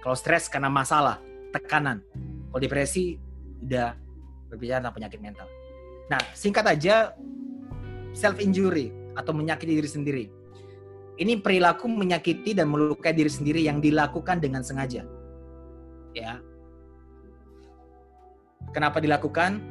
Kalau 0.00 0.16
stres 0.16 0.48
karena 0.48 0.72
masalah, 0.72 1.20
tekanan. 1.52 2.00
Kalau 2.48 2.60
depresi 2.60 3.20
udah 3.60 3.92
berbicara 4.48 4.80
tentang 4.80 4.96
penyakit 4.96 5.20
mental. 5.20 5.48
Nah, 6.08 6.20
singkat 6.32 6.64
aja 6.64 7.12
self 8.16 8.40
injury 8.40 8.88
atau 9.16 9.36
menyakiti 9.36 9.76
diri 9.76 9.88
sendiri 9.88 10.24
ini 11.14 11.38
perilaku 11.38 11.86
menyakiti 11.86 12.58
dan 12.58 12.66
melukai 12.66 13.14
diri 13.14 13.30
sendiri 13.30 13.62
yang 13.62 13.78
dilakukan 13.78 14.42
dengan 14.42 14.66
sengaja. 14.66 15.06
Ya. 16.10 16.42
Kenapa 18.74 18.98
dilakukan? 18.98 19.62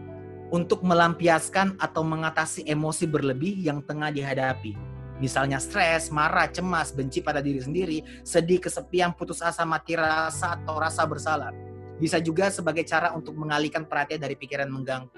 Untuk 0.53 0.85
melampiaskan 0.85 1.81
atau 1.81 2.05
mengatasi 2.05 2.69
emosi 2.69 3.09
berlebih 3.09 3.57
yang 3.57 3.81
tengah 3.81 4.13
dihadapi. 4.13 4.77
Misalnya 5.17 5.57
stres, 5.57 6.13
marah, 6.13 6.47
cemas, 6.47 6.93
benci 6.93 7.19
pada 7.19 7.41
diri 7.41 7.59
sendiri, 7.59 8.05
sedih, 8.21 8.61
kesepian, 8.61 9.11
putus 9.17 9.41
asa, 9.41 9.65
mati 9.65 9.97
rasa, 9.97 10.59
atau 10.61 10.77
rasa 10.77 11.03
bersalah. 11.09 11.51
Bisa 11.97 12.21
juga 12.21 12.51
sebagai 12.53 12.85
cara 12.85 13.11
untuk 13.15 13.33
mengalihkan 13.35 13.87
perhatian 13.87 14.21
dari 14.21 14.35
pikiran 14.37 14.69
mengganggu. 14.69 15.09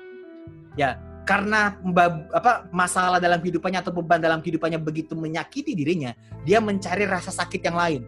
Ya, 0.79 0.99
karena 1.25 1.81
apa 2.29 2.69
masalah 2.69 3.17
dalam 3.17 3.41
kehidupannya 3.41 3.81
atau 3.81 3.89
beban 3.89 4.21
dalam 4.21 4.45
kehidupannya 4.45 4.77
begitu 4.77 5.17
menyakiti 5.17 5.73
dirinya, 5.73 6.13
dia 6.45 6.61
mencari 6.61 7.09
rasa 7.09 7.33
sakit 7.33 7.65
yang 7.65 7.75
lain. 7.75 8.01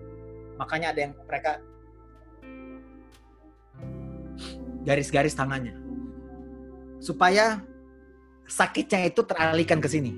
Makanya 0.61 0.93
ada 0.93 0.99
yang 1.09 1.13
mereka 1.25 1.57
garis-garis 4.85 5.35
tangannya 5.35 5.75
supaya 7.03 7.59
sakitnya 8.47 9.09
itu 9.09 9.25
teralihkan 9.25 9.81
ke 9.81 9.89
sini. 9.89 10.13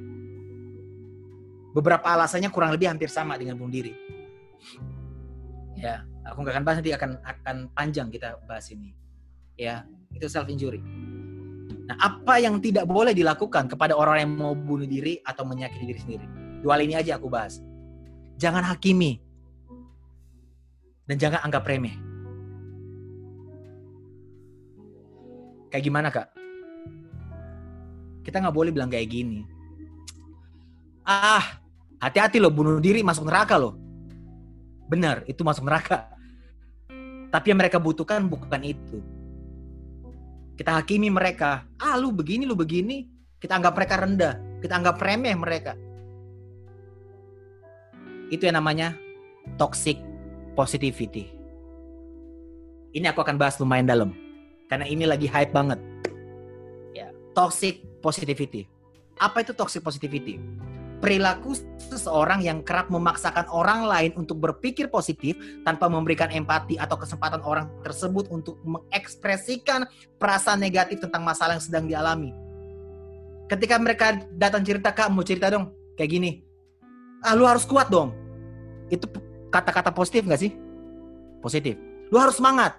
Beberapa 1.73 2.05
alasannya 2.05 2.51
kurang 2.51 2.75
lebih 2.75 2.91
hampir 2.91 3.07
sama 3.07 3.39
dengan 3.39 3.55
bunuh 3.55 3.73
diri. 3.73 3.93
Ya, 5.79 6.03
aku 6.27 6.43
nggak 6.43 6.59
akan 6.59 6.65
bahas 6.67 6.77
nanti 6.83 6.91
akan 6.91 7.11
akan 7.23 7.55
panjang 7.71 8.11
kita 8.11 8.35
bahas 8.43 8.67
ini. 8.75 8.91
Ya, 9.55 9.87
itu 10.11 10.27
self 10.27 10.51
injury. 10.51 10.83
Nah, 11.89 11.97
apa 11.97 12.37
yang 12.37 12.61
tidak 12.61 12.85
boleh 12.85 13.17
dilakukan 13.17 13.65
kepada 13.65 13.97
orang 13.97 14.21
yang 14.21 14.31
mau 14.37 14.53
bunuh 14.53 14.85
diri 14.85 15.17
atau 15.25 15.41
menyakiti 15.41 15.89
diri 15.89 15.97
sendiri? 15.97 16.25
Dua 16.61 16.77
hal 16.77 16.85
ini 16.85 16.93
aja 16.93 17.17
aku 17.17 17.33
bahas. 17.33 17.57
Jangan 18.37 18.61
hakimi. 18.61 19.17
Dan 21.09 21.17
jangan 21.17 21.41
anggap 21.41 21.65
remeh. 21.65 21.97
Kayak 25.73 25.83
gimana, 25.89 26.07
Kak? 26.13 26.29
Kita 28.21 28.37
nggak 28.37 28.53
boleh 28.53 28.69
bilang 28.69 28.93
kayak 28.93 29.09
gini. 29.09 29.41
Ah, 31.01 31.57
hati-hati 31.97 32.37
loh, 32.37 32.53
bunuh 32.53 32.77
diri 32.77 33.01
masuk 33.01 33.25
neraka 33.25 33.57
loh. 33.57 33.73
Benar, 34.85 35.25
itu 35.25 35.41
masuk 35.41 35.65
neraka. 35.65 36.05
Tapi 37.33 37.45
yang 37.49 37.57
mereka 37.57 37.81
butuhkan 37.81 38.29
bukan 38.29 38.61
itu 38.61 39.01
kita 40.59 40.75
hakimi 40.75 41.07
mereka. 41.07 41.63
Ah, 41.79 41.95
lu 41.95 42.11
begini, 42.11 42.43
lu 42.43 42.51
begini. 42.51 43.07
Kita 43.39 43.55
anggap 43.55 43.79
mereka 43.79 43.95
rendah. 43.95 44.59
Kita 44.59 44.75
anggap 44.75 44.99
remeh 44.99 45.31
mereka. 45.39 45.71
Itu 48.27 48.43
yang 48.43 48.59
namanya 48.59 48.91
toxic 49.55 49.95
positivity. 50.59 51.31
Ini 52.91 53.07
aku 53.07 53.23
akan 53.23 53.39
bahas 53.39 53.55
lumayan 53.55 53.87
dalam. 53.87 54.11
Karena 54.67 54.83
ini 54.83 55.07
lagi 55.07 55.31
hype 55.31 55.55
banget. 55.55 55.79
Ya, 56.91 57.07
toxic 57.31 57.79
positivity. 58.03 58.67
Apa 59.15 59.47
itu 59.47 59.55
toxic 59.55 59.79
positivity? 59.79 60.43
Perilaku 60.99 61.55
seseorang 61.79 62.43
yang 62.43 62.59
kerap 62.61 62.91
memaksakan 62.91 63.47
orang 63.49 63.87
lain 63.87 64.11
untuk 64.19 64.37
berpikir 64.37 64.91
positif 64.91 65.39
tanpa 65.63 65.87
memberikan 65.87 66.27
empati 66.27 66.75
atau 66.75 66.99
kesempatan 66.99 67.39
orang 67.41 67.71
tersebut 67.81 68.27
untuk 68.29 68.59
mengekspresikan 68.67 69.87
perasaan 70.19 70.59
negatif 70.59 70.99
tentang 70.99 71.23
masalah 71.23 71.55
yang 71.55 71.65
sedang 71.65 71.85
dialami. 71.87 72.35
Ketika 73.49 73.81
mereka 73.81 74.21
datang 74.37 74.61
cerita, 74.61 74.93
Kak, 74.93 75.09
mau 75.09 75.25
cerita 75.25 75.49
dong, 75.49 75.73
kayak 75.97 76.11
gini. 76.11 76.31
Ah, 77.25 77.33
lu 77.33 77.49
harus 77.49 77.65
kuat 77.65 77.89
dong. 77.89 78.13
Itu 78.93 79.09
kata-kata 79.49 79.89
positif 79.89 80.27
gak 80.29 80.37
sih? 80.37 80.53
Positif. 81.41 81.73
Lu 82.13 82.21
harus 82.21 82.37
semangat. 82.37 82.77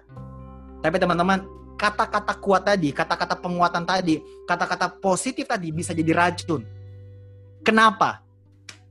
Tapi 0.79 0.95
teman-teman, 0.95 1.43
kata-kata 1.75 2.39
kuat 2.39 2.63
tadi, 2.63 2.95
kata-kata 2.95 3.35
penguatan 3.35 3.83
tadi, 3.83 4.23
kata-kata 4.47 5.01
positif 5.03 5.43
tadi 5.49 5.75
bisa 5.75 5.91
jadi 5.91 6.15
racun 6.15 6.80
Kenapa? 7.61 8.25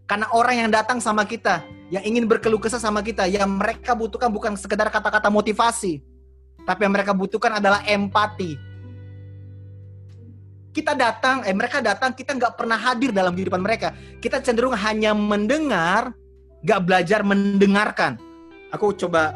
Karena 0.07 0.27
orang 0.35 0.67
yang 0.67 0.71
datang 0.71 0.99
sama 0.99 1.27
kita, 1.27 1.63
yang 1.91 2.03
ingin 2.07 2.27
berkeluh 2.27 2.59
kesah 2.59 2.83
sama 2.83 3.03
kita, 3.03 3.27
yang 3.27 3.51
mereka 3.59 3.95
butuhkan 3.95 4.31
bukan 4.31 4.55
sekedar 4.55 4.87
kata-kata 4.91 5.31
motivasi, 5.31 6.03
tapi 6.67 6.87
yang 6.87 6.95
mereka 6.95 7.15
butuhkan 7.15 7.59
adalah 7.59 7.83
empati. 7.87 8.59
Kita 10.71 10.95
datang, 10.95 11.43
eh 11.43 11.55
mereka 11.55 11.83
datang, 11.83 12.15
kita 12.15 12.39
nggak 12.39 12.55
pernah 12.55 12.79
hadir 12.79 13.11
dalam 13.11 13.35
kehidupan 13.35 13.59
mereka. 13.59 13.91
Kita 14.23 14.39
cenderung 14.39 14.75
hanya 14.79 15.11
mendengar, 15.19 16.15
nggak 16.63 16.81
belajar 16.87 17.27
mendengarkan. 17.27 18.23
Aku 18.71 18.95
coba 18.95 19.35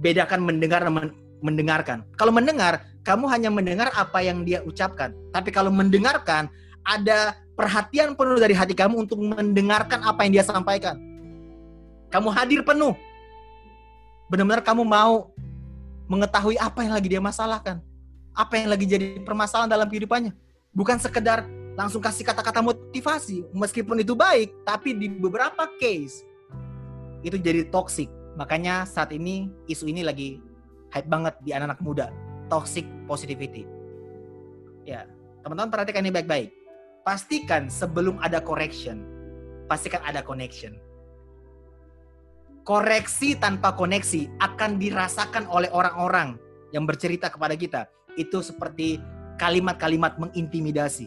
bedakan 0.00 0.40
mendengar 0.40 0.84
dan 0.84 1.12
mendengarkan. 1.44 2.00
Kalau 2.16 2.32
mendengar, 2.32 2.80
kamu 3.04 3.28
hanya 3.28 3.52
mendengar 3.52 3.88
apa 3.92 4.24
yang 4.24 4.40
dia 4.40 4.64
ucapkan. 4.64 5.12
Tapi 5.36 5.52
kalau 5.52 5.68
mendengarkan, 5.68 6.48
ada 6.80 7.36
perhatian 7.56 8.12
penuh 8.12 8.36
dari 8.36 8.52
hati 8.52 8.76
kamu 8.76 9.08
untuk 9.08 9.18
mendengarkan 9.18 10.04
apa 10.04 10.28
yang 10.28 10.38
dia 10.38 10.44
sampaikan. 10.44 11.00
Kamu 12.12 12.28
hadir 12.30 12.62
penuh. 12.62 12.92
Benar-benar 14.28 14.62
kamu 14.62 14.84
mau 14.84 15.32
mengetahui 16.06 16.60
apa 16.60 16.84
yang 16.84 16.94
lagi 16.94 17.08
dia 17.08 17.18
masalahkan. 17.18 17.80
Apa 18.36 18.60
yang 18.60 18.68
lagi 18.68 18.84
jadi 18.84 19.24
permasalahan 19.24 19.72
dalam 19.72 19.88
kehidupannya. 19.88 20.36
Bukan 20.76 21.00
sekedar 21.00 21.48
langsung 21.74 22.04
kasih 22.04 22.28
kata-kata 22.28 22.60
motivasi. 22.60 23.48
Meskipun 23.56 24.04
itu 24.04 24.12
baik, 24.12 24.52
tapi 24.68 24.92
di 24.92 25.08
beberapa 25.08 25.64
case 25.80 26.22
itu 27.24 27.40
jadi 27.40 27.64
toxic. 27.72 28.12
Makanya 28.36 28.84
saat 28.84 29.16
ini 29.16 29.48
isu 29.64 29.88
ini 29.88 30.04
lagi 30.04 30.44
hype 30.92 31.08
banget 31.08 31.34
di 31.40 31.56
anak-anak 31.56 31.80
muda. 31.80 32.06
Toxic 32.52 32.84
positivity. 33.08 33.64
Ya, 34.84 35.08
teman-teman 35.42 35.72
perhatikan 35.72 36.04
ini 36.04 36.14
baik-baik 36.14 36.65
pastikan 37.06 37.70
sebelum 37.70 38.18
ada 38.18 38.42
correction, 38.42 39.06
pastikan 39.70 40.02
ada 40.02 40.26
connection. 40.26 40.74
Koreksi 42.66 43.38
tanpa 43.38 43.78
koneksi 43.78 44.26
akan 44.42 44.82
dirasakan 44.82 45.46
oleh 45.46 45.70
orang-orang 45.70 46.34
yang 46.74 46.82
bercerita 46.82 47.30
kepada 47.30 47.54
kita. 47.54 47.86
Itu 48.18 48.42
seperti 48.42 48.98
kalimat-kalimat 49.38 50.18
mengintimidasi. 50.18 51.06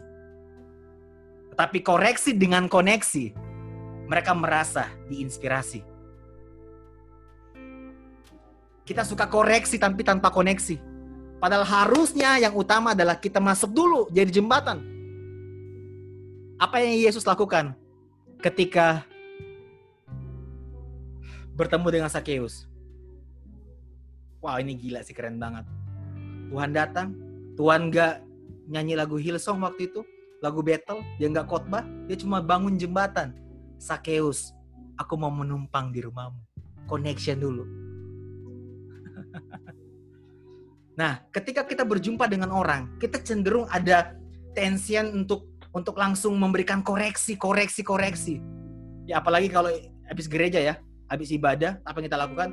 Tapi 1.59 1.83
koreksi 1.83 2.31
dengan 2.31 2.71
koneksi, 2.71 3.35
mereka 4.07 4.31
merasa 4.31 4.87
diinspirasi. 5.11 5.83
Kita 8.87 9.03
suka 9.03 9.27
koreksi 9.27 9.75
tapi 9.75 10.07
tanpa 10.07 10.31
koneksi. 10.31 10.79
Padahal 11.43 11.67
harusnya 11.67 12.39
yang 12.39 12.55
utama 12.55 12.95
adalah 12.95 13.19
kita 13.19 13.43
masuk 13.43 13.75
dulu 13.75 14.07
jadi 14.15 14.31
jembatan 14.31 14.98
apa 16.59 16.83
yang 16.83 16.99
Yesus 16.99 17.23
lakukan 17.23 17.71
ketika 18.43 19.07
bertemu 21.55 21.87
dengan 21.87 22.11
Sakeus? 22.11 22.67
Wah 24.43 24.59
ini 24.59 24.75
gila 24.75 24.99
sih 24.99 25.15
keren 25.15 25.39
banget. 25.39 25.63
Tuhan 26.51 26.75
datang, 26.75 27.15
Tuhan 27.55 27.87
gak 27.91 28.19
nyanyi 28.67 28.99
lagu 28.99 29.15
Hillsong 29.15 29.63
waktu 29.63 29.87
itu, 29.87 30.03
lagu 30.43 30.59
battle, 30.59 30.99
dia 31.15 31.31
gak 31.31 31.47
khotbah, 31.47 31.87
dia 32.11 32.19
cuma 32.19 32.43
bangun 32.43 32.75
jembatan. 32.75 33.31
Sakeus, 33.79 34.51
aku 34.99 35.15
mau 35.15 35.31
menumpang 35.31 35.95
di 35.95 36.03
rumahmu. 36.03 36.39
Connection 36.91 37.39
dulu. 37.39 37.63
nah, 40.99 41.23
ketika 41.31 41.63
kita 41.63 41.87
berjumpa 41.87 42.27
dengan 42.27 42.51
orang, 42.51 42.99
kita 42.99 43.23
cenderung 43.23 43.63
ada 43.71 44.15
tension 44.51 45.07
untuk 45.15 45.47
untuk 45.73 45.97
langsung 45.97 46.33
memberikan 46.37 46.81
koreksi, 46.81 47.37
koreksi, 47.37 47.81
koreksi. 47.85 48.35
Ya 49.05 49.21
apalagi 49.21 49.49
kalau 49.49 49.69
habis 50.05 50.25
gereja 50.25 50.57
ya, 50.61 50.75
habis 51.09 51.29
ibadah, 51.33 51.81
apa 51.85 52.01
yang 52.01 52.07
kita 52.09 52.19
lakukan? 52.19 52.49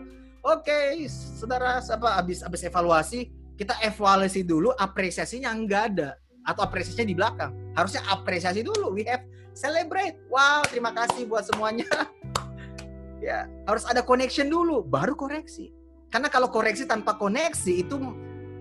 Oke, 0.46 0.70
okay, 0.70 1.10
saudara, 1.10 1.82
apa 1.82 2.08
habis 2.16 2.40
habis 2.44 2.62
evaluasi, 2.62 3.32
kita 3.58 3.74
evaluasi 3.82 4.46
dulu, 4.46 4.70
apresiasinya 4.76 5.50
enggak 5.50 5.82
ada 5.96 6.10
atau 6.46 6.62
apresiasinya 6.62 7.08
di 7.08 7.16
belakang. 7.16 7.52
Harusnya 7.74 8.06
apresiasi 8.06 8.62
dulu. 8.62 8.94
We 8.94 9.02
have 9.10 9.26
celebrate. 9.56 10.14
Wow, 10.30 10.62
terima 10.70 10.94
kasih 10.94 11.26
buat 11.26 11.48
semuanya. 11.48 11.88
ya, 13.26 13.50
harus 13.66 13.82
ada 13.88 14.06
connection 14.06 14.46
dulu, 14.46 14.86
baru 14.86 15.18
koreksi. 15.18 15.74
Karena 16.12 16.30
kalau 16.30 16.48
koreksi 16.52 16.86
tanpa 16.86 17.18
koneksi 17.18 17.72
itu 17.82 17.98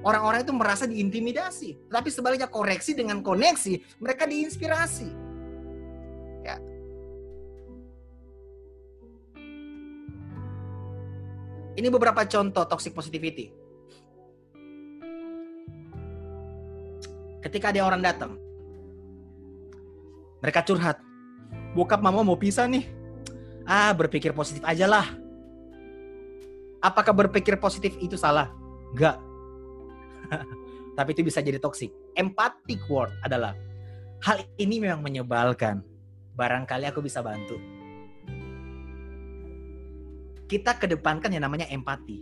orang-orang 0.05 0.45
itu 0.45 0.53
merasa 0.53 0.85
diintimidasi. 0.85 1.89
Tapi 1.89 2.09
sebaliknya 2.13 2.45
koreksi 2.45 2.93
dengan 2.93 3.25
koneksi, 3.25 3.97
mereka 3.97 4.29
diinspirasi. 4.29 5.09
Ya. 6.45 6.55
Ini 11.75 11.87
beberapa 11.89 12.21
contoh 12.29 12.63
toxic 12.69 12.93
positivity. 12.93 13.49
Ketika 17.41 17.73
ada 17.73 17.81
orang 17.85 18.01
datang, 18.01 18.31
mereka 20.39 20.61
curhat. 20.61 21.01
Bokap 21.73 21.99
mama 21.99 22.23
mau 22.23 22.39
pisah 22.39 22.69
nih. 22.69 22.87
Ah, 23.65 23.91
berpikir 23.91 24.31
positif 24.31 24.61
aja 24.63 24.85
lah. 24.85 25.05
Apakah 26.79 27.13
berpikir 27.25 27.57
positif 27.57 27.97
itu 27.97 28.13
salah? 28.13 28.53
Enggak 28.93 29.24
tapi 30.97 31.11
itu 31.11 31.21
bisa 31.25 31.43
jadi 31.43 31.59
toxic. 31.59 31.91
Empathic 32.15 32.81
word 32.87 33.11
adalah 33.21 33.53
hal 34.23 34.41
ini 34.57 34.79
memang 34.79 35.03
menyebalkan. 35.03 35.83
Barangkali 36.35 36.87
aku 36.87 36.99
bisa 36.99 37.23
bantu. 37.23 37.55
Kita 40.45 40.75
kedepankan 40.75 41.31
yang 41.31 41.47
namanya 41.47 41.65
empati. 41.71 42.21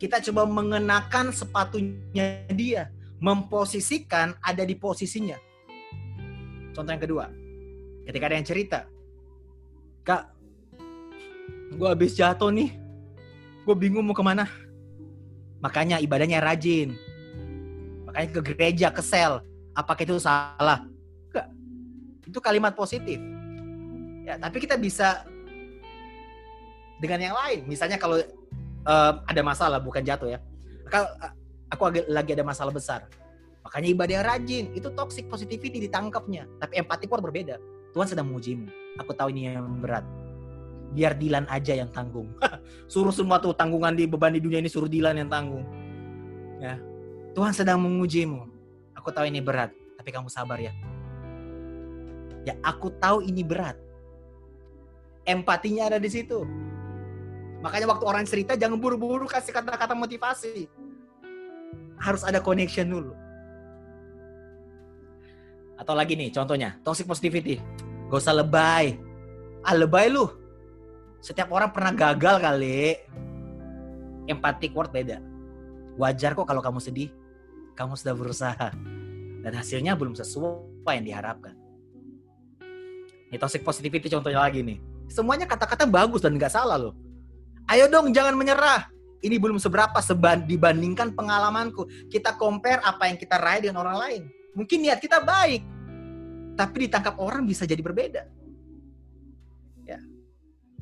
Kita 0.00 0.22
coba 0.30 0.48
mengenakan 0.48 1.34
sepatunya 1.34 2.48
dia, 2.48 2.88
memposisikan 3.20 4.32
ada 4.40 4.64
di 4.64 4.72
posisinya. 4.72 5.36
Contoh 6.72 6.88
yang 6.88 7.02
kedua, 7.02 7.28
ketika 8.08 8.24
ada 8.30 8.36
yang 8.40 8.48
cerita, 8.48 8.78
Kak, 10.00 10.32
gue 11.76 11.88
habis 11.90 12.16
jatuh 12.16 12.48
nih, 12.48 12.72
gue 13.68 13.74
bingung 13.76 14.06
mau 14.06 14.16
ke 14.16 14.24
mana 14.24 14.48
Makanya 15.60 16.00
ibadahnya 16.00 16.40
rajin. 16.40 16.96
Makanya 18.08 18.28
ke 18.32 18.40
gereja, 18.52 18.88
ke 18.88 19.04
sel. 19.04 19.44
Apakah 19.76 20.02
itu 20.02 20.16
salah? 20.20 20.88
Enggak. 21.30 21.46
Itu 22.26 22.38
kalimat 22.40 22.72
positif. 22.72 23.20
Ya, 24.24 24.40
tapi 24.40 24.60
kita 24.60 24.80
bisa 24.80 25.24
dengan 27.00 27.20
yang 27.30 27.36
lain. 27.36 27.68
Misalnya 27.68 28.00
kalau 28.00 28.20
uh, 28.88 29.12
ada 29.24 29.42
masalah, 29.44 29.78
bukan 29.80 30.04
jatuh 30.04 30.36
ya. 30.36 30.38
Kalau 30.88 31.08
aku 31.70 31.82
lagi 32.08 32.30
ada 32.34 32.44
masalah 32.44 32.72
besar. 32.72 33.06
Makanya 33.62 33.88
ibadah 33.92 34.20
rajin. 34.26 34.72
Itu 34.72 34.90
toxic 34.96 35.28
positivity 35.28 35.86
ditangkapnya. 35.86 36.48
Tapi 36.58 36.80
empati 36.80 37.04
pun 37.06 37.20
berbeda. 37.20 37.60
Tuhan 37.92 38.06
sedang 38.08 38.32
mengujimu. 38.32 38.66
Aku 39.02 39.12
tahu 39.12 39.30
ini 39.30 39.54
yang 39.54 39.80
berat 39.82 40.02
biar 40.90 41.14
Dilan 41.16 41.46
aja 41.46 41.74
yang 41.74 41.90
tanggung. 41.94 42.30
suruh 42.92 43.14
semua 43.14 43.38
tuh 43.38 43.54
tanggungan 43.54 43.94
di 43.94 44.04
beban 44.06 44.34
di 44.34 44.42
dunia 44.42 44.58
ini 44.58 44.70
suruh 44.70 44.90
Dilan 44.90 45.16
yang 45.18 45.30
tanggung. 45.30 45.64
Ya. 46.58 46.76
Tuhan 47.32 47.54
sedang 47.54 47.78
mengujimu. 47.78 48.50
Aku 48.98 49.14
tahu 49.14 49.30
ini 49.30 49.40
berat, 49.40 49.70
tapi 49.96 50.10
kamu 50.10 50.28
sabar 50.28 50.58
ya. 50.60 50.74
Ya, 52.44 52.58
aku 52.60 52.90
tahu 52.98 53.24
ini 53.24 53.40
berat. 53.46 53.78
Empatinya 55.24 55.88
ada 55.88 55.98
di 56.02 56.10
situ. 56.10 56.42
Makanya 57.60 57.86
waktu 57.92 58.04
orang 58.08 58.24
cerita 58.24 58.56
jangan 58.56 58.80
buru-buru 58.80 59.28
kasih 59.28 59.52
kata-kata 59.52 59.92
motivasi. 59.92 60.68
Harus 62.00 62.24
ada 62.24 62.40
connection 62.40 62.88
dulu. 62.88 63.12
Atau 65.76 65.96
lagi 65.96 66.16
nih 66.16 66.32
contohnya, 66.32 66.76
toxic 66.80 67.08
positivity. 67.08 67.60
Gak 68.08 68.20
usah 68.20 68.36
lebay. 68.36 68.96
Ah 69.60 69.76
lebay 69.76 70.08
lu 70.08 70.39
setiap 71.20 71.52
orang 71.52 71.68
pernah 71.72 71.92
gagal 71.92 72.40
kali. 72.40 72.96
Empathic 74.28 74.72
word 74.72 74.92
beda. 74.92 75.20
Wajar 76.00 76.32
kok 76.32 76.48
kalau 76.48 76.64
kamu 76.64 76.80
sedih. 76.80 77.12
Kamu 77.76 77.96
sudah 77.96 78.16
berusaha. 78.16 78.68
Dan 79.40 79.52
hasilnya 79.56 79.96
belum 79.96 80.16
sesuai 80.16 80.94
yang 81.00 81.06
diharapkan. 81.06 81.56
Ini 83.30 83.38
toxic 83.38 83.62
positivity 83.62 84.10
contohnya 84.10 84.42
lagi 84.42 84.64
nih. 84.64 84.80
Semuanya 85.06 85.46
kata-kata 85.46 85.86
bagus 85.86 86.24
dan 86.24 86.34
nggak 86.34 86.50
salah 86.50 86.76
loh. 86.80 86.94
Ayo 87.70 87.86
dong 87.86 88.10
jangan 88.10 88.34
menyerah. 88.34 88.90
Ini 89.20 89.36
belum 89.36 89.60
seberapa 89.60 90.00
seban 90.00 90.48
dibandingkan 90.48 91.12
pengalamanku. 91.12 91.86
Kita 92.08 92.40
compare 92.40 92.80
apa 92.80 93.06
yang 93.12 93.20
kita 93.20 93.36
raih 93.36 93.68
dengan 93.68 93.84
orang 93.84 93.96
lain. 94.00 94.22
Mungkin 94.56 94.82
niat 94.82 94.98
kita 94.98 95.22
baik, 95.22 95.62
tapi 96.58 96.88
ditangkap 96.88 97.20
orang 97.20 97.46
bisa 97.46 97.68
jadi 97.68 97.78
berbeda. 97.78 98.39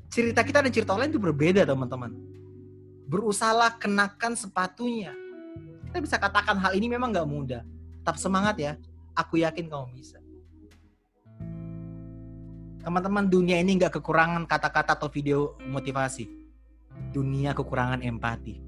Cerita 0.09 0.40
kita 0.40 0.64
dan 0.64 0.73
cerita 0.73 0.97
orang 0.97 1.12
itu 1.12 1.21
berbeda, 1.21 1.68
teman-teman. 1.68 2.16
Berusahalah 3.09 3.77
kenakan 3.77 4.33
sepatunya. 4.33 5.12
Kita 5.88 6.01
bisa 6.01 6.16
katakan 6.16 6.57
hal 6.61 6.73
ini 6.77 6.88
memang 6.88 7.12
nggak 7.12 7.29
mudah. 7.29 7.62
Tetap 8.01 8.16
semangat 8.16 8.57
ya. 8.57 8.73
Aku 9.12 9.37
yakin 9.40 9.68
kamu 9.68 9.88
bisa. 9.92 10.16
Teman-teman, 12.81 13.29
dunia 13.29 13.61
ini 13.61 13.77
nggak 13.77 14.01
kekurangan 14.01 14.49
kata-kata 14.49 14.97
atau 14.97 15.12
video 15.12 15.61
motivasi. 15.61 16.25
Dunia 17.12 17.53
kekurangan 17.53 18.01
empati. 18.01 18.64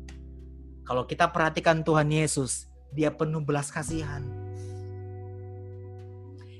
Kalau 0.84 1.08
kita 1.08 1.30
perhatikan 1.32 1.80
Tuhan 1.80 2.12
Yesus, 2.12 2.68
dia 2.92 3.08
penuh 3.14 3.40
belas 3.40 3.72
kasihan. 3.72 4.26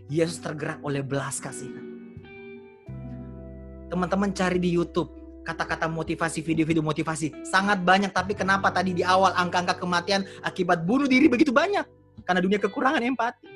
Yesus 0.09 0.41
tergerak 0.41 0.81
oleh 0.81 1.05
belas 1.05 1.43
kasihan. 1.43 1.90
Teman-teman 3.91 4.31
cari 4.31 4.63
di 4.63 4.71
YouTube 4.71 5.11
kata-kata 5.43 5.91
motivasi, 5.91 6.47
video-video 6.47 6.79
motivasi. 6.79 7.43
Sangat 7.43 7.83
banyak, 7.83 8.15
tapi 8.15 8.39
kenapa 8.39 8.71
tadi 8.71 8.95
di 8.95 9.03
awal 9.03 9.35
angka-angka 9.35 9.83
kematian 9.83 10.23
akibat 10.47 10.87
bunuh 10.87 11.11
diri 11.11 11.27
begitu 11.27 11.51
banyak? 11.51 11.83
Karena 12.23 12.39
dunia 12.39 12.63
kekurangan 12.63 13.03
empati. 13.03 13.51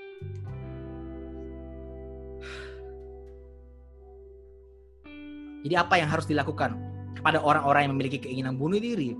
Jadi 5.64 5.74
apa 5.78 5.94
yang 5.96 6.10
harus 6.10 6.26
dilakukan 6.26 6.76
kepada 7.14 7.40
orang-orang 7.40 7.88
yang 7.88 7.92
memiliki 7.96 8.18
keinginan 8.20 8.58
bunuh 8.58 8.76
diri 8.76 9.14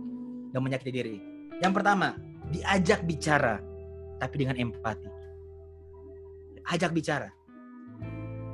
dan 0.50 0.61
menyakiti 0.61 0.92
diri? 0.92 1.16
Yang 1.62 1.72
pertama, 1.79 2.18
diajak 2.50 3.07
bicara 3.07 3.62
tapi 4.18 4.35
dengan 4.42 4.59
empati. 4.59 5.09
Ajak 6.64 6.90
bicara. 6.96 7.29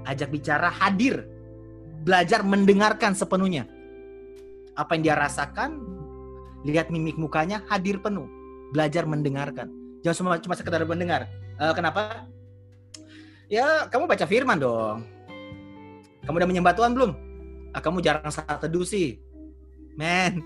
Ajak 0.05 0.29
bicara 0.35 0.67
hadir. 0.67 1.30
Belajar 2.01 2.41
mendengarkan 2.41 3.13
sepenuhnya. 3.13 3.69
Apa 4.75 4.97
yang 4.97 5.03
dia 5.05 5.17
rasakan, 5.17 5.81
lihat 6.65 6.89
mimik 6.89 7.21
mukanya 7.21 7.61
hadir 7.69 8.01
penuh. 8.01 8.29
Belajar 8.73 9.05
mendengarkan. 9.05 9.69
Jangan 10.01 10.17
cuma 10.17 10.31
cuma 10.41 10.55
sekedar 10.57 10.83
mendengar. 10.89 11.29
Uh, 11.61 11.77
kenapa? 11.77 12.25
Ya, 13.51 13.91
kamu 13.91 14.09
baca 14.09 14.25
firman 14.25 14.57
dong. 14.57 15.05
Kamu 16.25 16.37
udah 16.39 16.49
menyembah 16.49 16.73
Tuhan 16.77 16.95
belum? 16.95 17.13
ah, 17.75 17.81
kamu 17.83 18.03
jarang 18.03 18.31
saat 18.31 18.59
teduh 18.63 18.83
sih. 18.83 19.19
Men, 19.95 20.43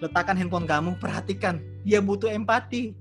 letakkan 0.00 0.36
handphone 0.36 0.68
kamu, 0.68 0.96
perhatikan. 1.00 1.60
Dia 1.84 2.00
butuh 2.04 2.28
empati. 2.32 2.96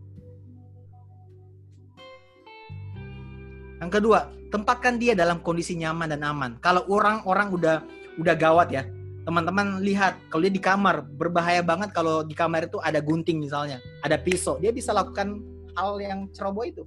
Yang 3.77 3.91
kedua, 4.01 4.19
tempatkan 4.49 4.97
dia 4.97 5.13
dalam 5.13 5.43
kondisi 5.43 5.77
nyaman 5.77 6.09
dan 6.09 6.21
aman. 6.25 6.51
Kalau 6.63 6.85
orang-orang 6.89 7.53
udah 7.53 7.77
udah 8.17 8.35
gawat 8.35 8.73
ya, 8.73 8.83
teman-teman 9.27 9.83
lihat 9.83 10.17
kalau 10.31 10.41
dia 10.47 10.53
di 10.55 10.63
kamar 10.63 11.03
berbahaya 11.03 11.59
banget 11.61 11.91
kalau 11.91 12.23
di 12.23 12.33
kamar 12.33 12.65
itu 12.65 12.81
ada 12.81 12.97
gunting 13.03 13.37
misalnya, 13.43 13.77
ada 14.01 14.17
pisau, 14.17 14.57
dia 14.57 14.73
bisa 14.73 14.95
lakukan 14.95 15.43
hal 15.77 15.99
yang 16.01 16.25
ceroboh 16.33 16.65
itu. 16.65 16.83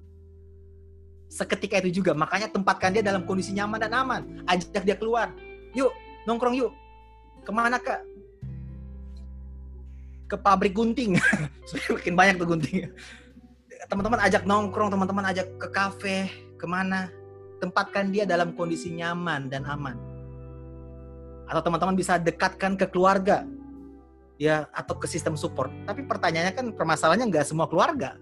Seketika 1.31 1.79
itu 1.79 2.03
juga, 2.03 2.11
makanya 2.11 2.51
tempatkan 2.51 2.91
dia 2.91 3.07
dalam 3.07 3.23
kondisi 3.23 3.55
nyaman 3.55 3.79
dan 3.79 3.95
aman. 3.95 4.43
Ajak 4.51 4.83
dia 4.83 4.99
keluar. 4.99 5.31
Yuk, 5.79 5.95
nongkrong 6.27 6.59
yuk. 6.59 6.75
Ke 7.47 7.55
mana 7.55 7.79
kak? 7.79 8.03
Ke 10.27 10.35
pabrik 10.35 10.75
gunting. 10.75 11.15
Makin 11.95 12.15
banyak 12.19 12.35
tuh 12.35 12.51
gunting. 12.51 12.91
Teman-teman 13.87 14.27
ajak 14.27 14.43
nongkrong, 14.43 14.91
teman-teman 14.91 15.25
ajak 15.31 15.47
ke 15.55 15.69
kafe, 15.71 16.50
ke 16.61 16.69
mana? 16.69 17.09
Tempatkan 17.57 18.13
dia 18.13 18.29
dalam 18.29 18.53
kondisi 18.53 18.93
nyaman 18.93 19.49
dan 19.49 19.65
aman. 19.65 19.97
Atau 21.49 21.65
teman-teman 21.65 21.97
bisa 21.97 22.21
dekatkan 22.21 22.77
ke 22.77 22.85
keluarga, 22.89 23.49
ya 24.41 24.69
atau 24.73 24.97
ke 24.97 25.05
sistem 25.09 25.37
support. 25.37 25.69
Tapi 25.85 26.05
pertanyaannya 26.09 26.55
kan 26.57 26.67
permasalahannya 26.73 27.29
nggak 27.29 27.45
semua 27.49 27.69
keluarga 27.69 28.17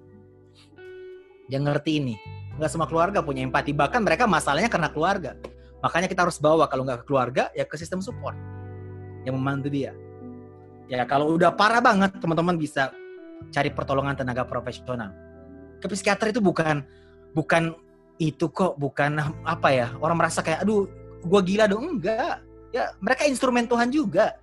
yang 1.46 1.66
ngerti 1.66 2.03
ini. 2.03 2.14
Nggak 2.59 2.70
semua 2.74 2.90
keluarga 2.90 3.22
punya 3.22 3.46
empati. 3.46 3.70
Bahkan 3.70 4.03
mereka 4.03 4.27
masalahnya 4.27 4.66
karena 4.66 4.90
keluarga. 4.90 5.38
Makanya 5.79 6.11
kita 6.11 6.27
harus 6.27 6.42
bawa 6.42 6.66
kalau 6.66 6.83
nggak 6.83 7.03
ke 7.03 7.07
keluarga 7.07 7.55
ya 7.55 7.62
ke 7.62 7.79
sistem 7.79 8.03
support 8.03 8.35
yang 9.22 9.38
membantu 9.38 9.70
dia. 9.70 9.94
Ya 10.90 11.07
kalau 11.07 11.38
udah 11.38 11.55
parah 11.55 11.79
banget 11.79 12.18
teman-teman 12.18 12.59
bisa 12.59 12.90
cari 13.55 13.70
pertolongan 13.70 14.18
tenaga 14.18 14.42
profesional. 14.42 15.14
Ke 15.79 15.87
psikiater 15.87 16.35
itu 16.35 16.42
bukan 16.42 16.83
bukan 17.38 17.79
itu 18.19 18.51
kok 18.51 18.75
bukan 18.79 19.23
apa 19.47 19.69
ya 19.71 19.87
orang 20.03 20.19
merasa 20.19 20.43
kayak 20.43 20.67
aduh 20.67 20.91
gue 21.23 21.41
gila 21.55 21.71
dong 21.71 21.99
enggak 21.99 22.43
ya 22.75 22.93
mereka 22.99 23.27
instrumen 23.27 23.67
Tuhan 23.67 23.91
juga 23.91 24.39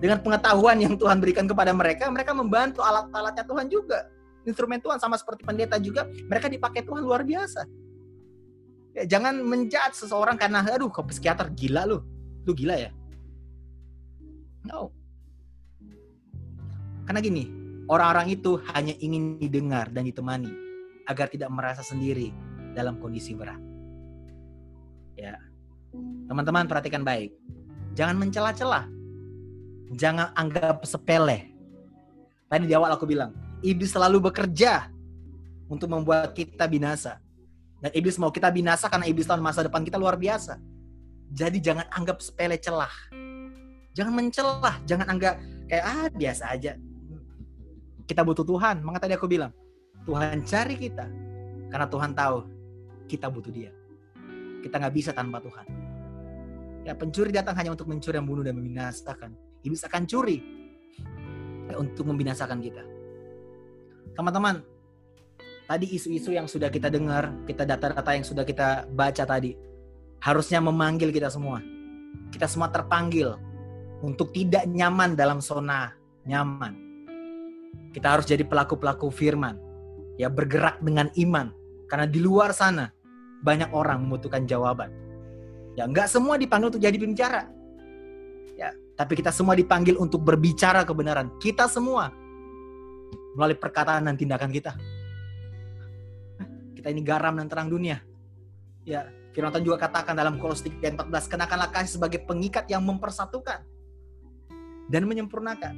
dengan 0.00 0.20
pengetahuan 0.20 0.76
yang 0.80 0.96
Tuhan 0.96 1.20
berikan 1.20 1.44
kepada 1.48 1.72
mereka 1.72 2.08
mereka 2.08 2.32
membantu 2.32 2.80
alat-alatnya 2.84 3.44
Tuhan 3.44 3.66
juga 3.68 4.08
instrumen 4.44 4.80
Tuhan 4.80 4.96
sama 4.96 5.20
seperti 5.20 5.44
pendeta 5.44 5.76
juga 5.76 6.08
mereka 6.28 6.48
dipakai 6.48 6.84
Tuhan 6.84 7.04
luar 7.04 7.24
biasa 7.24 7.64
Ya, 8.90 9.06
jangan 9.06 9.38
menjat 9.46 9.94
seseorang 9.94 10.34
karena 10.34 10.66
aduh 10.66 10.90
ke 10.90 11.02
psikiater 11.14 11.46
gila 11.54 11.86
lu. 11.86 12.02
Lu 12.42 12.52
gila 12.54 12.74
ya? 12.74 12.90
No. 14.66 14.90
Karena 17.06 17.20
gini, 17.22 17.46
orang-orang 17.86 18.34
itu 18.34 18.58
hanya 18.74 18.94
ingin 18.98 19.38
didengar 19.38 19.90
dan 19.94 20.06
ditemani 20.06 20.50
agar 21.06 21.30
tidak 21.30 21.50
merasa 21.50 21.82
sendiri 21.82 22.30
dalam 22.80 22.96
kondisi 22.96 23.36
berat. 23.36 23.60
Ya. 25.14 25.36
Teman-teman 26.26 26.64
perhatikan 26.64 27.04
baik. 27.04 27.36
Jangan 27.92 28.16
mencela-cela. 28.16 28.88
Jangan 29.92 30.32
anggap 30.32 30.86
sepele. 30.88 31.52
Tadi 32.48 32.64
di 32.64 32.74
awal 32.74 32.96
aku 32.96 33.04
bilang, 33.04 33.36
iblis 33.60 33.92
selalu 33.92 34.32
bekerja 34.32 34.88
untuk 35.68 35.92
membuat 35.92 36.32
kita 36.32 36.64
binasa 36.66 37.20
dan 37.80 37.90
iblis 37.96 38.20
mau 38.20 38.28
kita 38.28 38.52
binasa 38.52 38.92
karena 38.92 39.08
iblis 39.08 39.24
tahu 39.24 39.40
masa 39.40 39.64
depan 39.64 39.80
kita 39.80 39.96
luar 39.96 40.20
biasa. 40.20 40.60
Jadi 41.32 41.58
jangan 41.64 41.88
anggap 41.88 42.20
sepele 42.20 42.60
celah. 42.60 42.92
Jangan 43.96 44.12
mencelah, 44.12 44.76
jangan 44.84 45.06
anggap 45.08 45.40
kayak 45.66 45.84
ah 45.88 46.08
biasa 46.12 46.44
aja. 46.52 46.72
Kita 48.04 48.20
butuh 48.20 48.44
Tuhan. 48.44 48.84
Maka 48.84 49.08
tadi 49.08 49.16
aku 49.16 49.24
bilang, 49.24 49.50
Tuhan 50.04 50.44
cari 50.44 50.76
kita 50.76 51.08
karena 51.72 51.86
Tuhan 51.88 52.12
tahu 52.12 52.38
kita 53.10 53.26
butuh 53.26 53.50
Dia. 53.50 53.74
Kita 54.62 54.78
nggak 54.78 54.94
bisa 54.94 55.10
tanpa 55.10 55.42
Tuhan. 55.42 55.66
Ya 56.86 56.94
pencuri 56.94 57.34
datang 57.34 57.58
hanya 57.58 57.74
untuk 57.74 57.90
mencuri, 57.90 58.16
membunuh 58.22 58.46
dan 58.46 58.54
membinasakan. 58.56 59.34
Iblis 59.66 59.84
akan 59.84 60.06
curi 60.08 60.38
ya, 61.68 61.74
untuk 61.76 62.08
membinasakan 62.08 62.62
kita. 62.62 62.82
Teman-teman, 64.16 64.64
tadi 65.68 65.86
isu-isu 65.92 66.32
yang 66.32 66.48
sudah 66.48 66.72
kita 66.72 66.88
dengar, 66.88 67.34
kita 67.44 67.68
data-data 67.68 68.10
yang 68.16 68.24
sudah 68.24 68.44
kita 68.48 68.88
baca 68.88 69.24
tadi, 69.28 69.52
harusnya 70.24 70.64
memanggil 70.64 71.12
kita 71.12 71.28
semua. 71.28 71.60
Kita 72.32 72.48
semua 72.48 72.72
terpanggil 72.72 73.36
untuk 74.00 74.32
tidak 74.32 74.64
nyaman 74.64 75.12
dalam 75.12 75.44
zona 75.44 75.92
nyaman. 76.24 76.88
Kita 77.92 78.16
harus 78.16 78.24
jadi 78.24 78.46
pelaku-pelaku 78.46 79.12
firman, 79.12 79.58
ya 80.16 80.32
bergerak 80.32 80.80
dengan 80.80 81.12
iman. 81.18 81.52
Karena 81.90 82.06
di 82.06 82.22
luar 82.22 82.54
sana 82.54 82.86
banyak 83.40 83.70
orang 83.72 84.04
membutuhkan 84.06 84.44
jawaban. 84.44 84.92
Ya 85.78 85.86
nggak 85.86 86.10
semua 86.10 86.36
dipanggil 86.36 86.68
untuk 86.72 86.82
jadi 86.82 86.96
pembicara. 86.98 87.48
Ya, 88.58 88.76
tapi 88.98 89.16
kita 89.16 89.32
semua 89.32 89.56
dipanggil 89.56 89.96
untuk 89.96 90.20
berbicara 90.20 90.84
kebenaran. 90.84 91.32
Kita 91.40 91.64
semua 91.64 92.12
melalui 93.32 93.56
perkataan 93.56 94.04
dan 94.04 94.20
tindakan 94.20 94.50
kita. 94.52 94.76
Kita 96.76 96.92
ini 96.92 97.00
garam 97.00 97.36
dan 97.40 97.48
terang 97.48 97.72
dunia. 97.72 98.04
Ya, 98.84 99.08
firman 99.32 99.52
Tuhan 99.52 99.64
juga 99.64 99.80
katakan 99.80 100.16
dalam 100.16 100.40
Kolose 100.40 100.68
3 100.68 100.80
ayat 100.80 100.94
14, 100.96 101.32
kenakanlah 101.32 101.68
kasih 101.72 102.00
sebagai 102.00 102.20
pengikat 102.24 102.68
yang 102.68 102.84
mempersatukan 102.84 103.64
dan 104.88 105.02
menyempurnakan. 105.06 105.76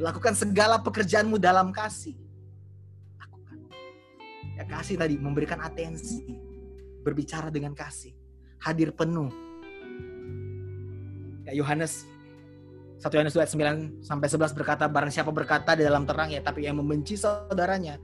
Lakukan 0.00 0.32
segala 0.32 0.80
pekerjaanmu 0.80 1.36
dalam 1.36 1.72
kasih. 1.72 2.16
Lakukan. 3.20 3.56
Ya 4.56 4.64
kasih 4.64 4.96
tadi 4.96 5.20
memberikan 5.20 5.60
atensi, 5.60 6.24
berbicara 7.00 7.48
dengan 7.48 7.72
kasih, 7.72 8.12
hadir 8.62 8.92
penuh. 8.92 9.32
Ya 11.48 11.56
Yohanes 11.56 12.06
1 13.00 13.08
Yohanes 13.16 13.32
2 13.32 13.40
ayat 13.40 13.52
9 14.04 14.04
sampai 14.04 14.28
11 14.28 14.52
berkata 14.52 14.84
barang 14.84 15.08
siapa 15.08 15.32
berkata 15.32 15.72
di 15.72 15.88
dalam 15.88 16.04
terang 16.04 16.28
ya 16.28 16.44
tapi 16.44 16.68
yang 16.68 16.76
membenci 16.76 17.16
saudaranya 17.16 17.96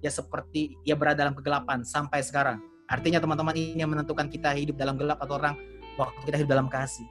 ya 0.00 0.08
seperti 0.08 0.80
ia 0.88 0.96
berada 0.96 1.28
dalam 1.28 1.36
kegelapan 1.36 1.84
sampai 1.84 2.24
sekarang. 2.24 2.56
Artinya 2.88 3.20
teman-teman 3.20 3.52
ini 3.52 3.84
yang 3.84 3.92
menentukan 3.92 4.32
kita 4.32 4.56
hidup 4.56 4.80
dalam 4.80 4.96
gelap 4.96 5.20
atau 5.20 5.36
orang 5.36 5.52
waktu 6.00 6.18
kita 6.24 6.36
hidup 6.40 6.50
dalam 6.56 6.68
kasih. 6.72 7.04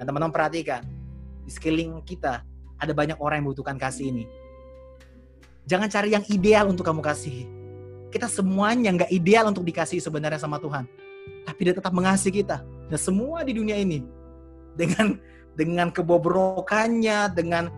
Dan 0.00 0.08
teman-teman 0.08 0.32
perhatikan, 0.32 0.80
di 1.44 1.52
sekeliling 1.52 2.00
kita 2.08 2.40
ada 2.80 2.92
banyak 2.96 3.20
orang 3.20 3.44
yang 3.44 3.52
membutuhkan 3.52 3.76
kasih 3.76 4.08
ini. 4.08 4.24
Jangan 5.68 5.92
cari 5.92 6.16
yang 6.16 6.24
ideal 6.32 6.72
untuk 6.72 6.88
kamu 6.88 7.04
kasih. 7.04 7.44
Kita 8.10 8.26
semuanya 8.26 8.90
nggak 8.90 9.10
ideal 9.14 9.48
untuk 9.48 9.62
dikasih 9.62 10.02
sebenarnya 10.02 10.42
sama 10.42 10.58
Tuhan. 10.58 10.84
Tapi 11.46 11.60
dia 11.62 11.74
tetap 11.74 11.94
mengasihi 11.94 12.42
kita. 12.42 12.62
Dan 12.90 12.98
semua 12.98 13.46
di 13.46 13.54
dunia 13.54 13.78
ini 13.78 14.02
dengan 14.74 15.18
dengan 15.54 15.88
kebobrokannya, 15.94 17.30
dengan 17.34 17.70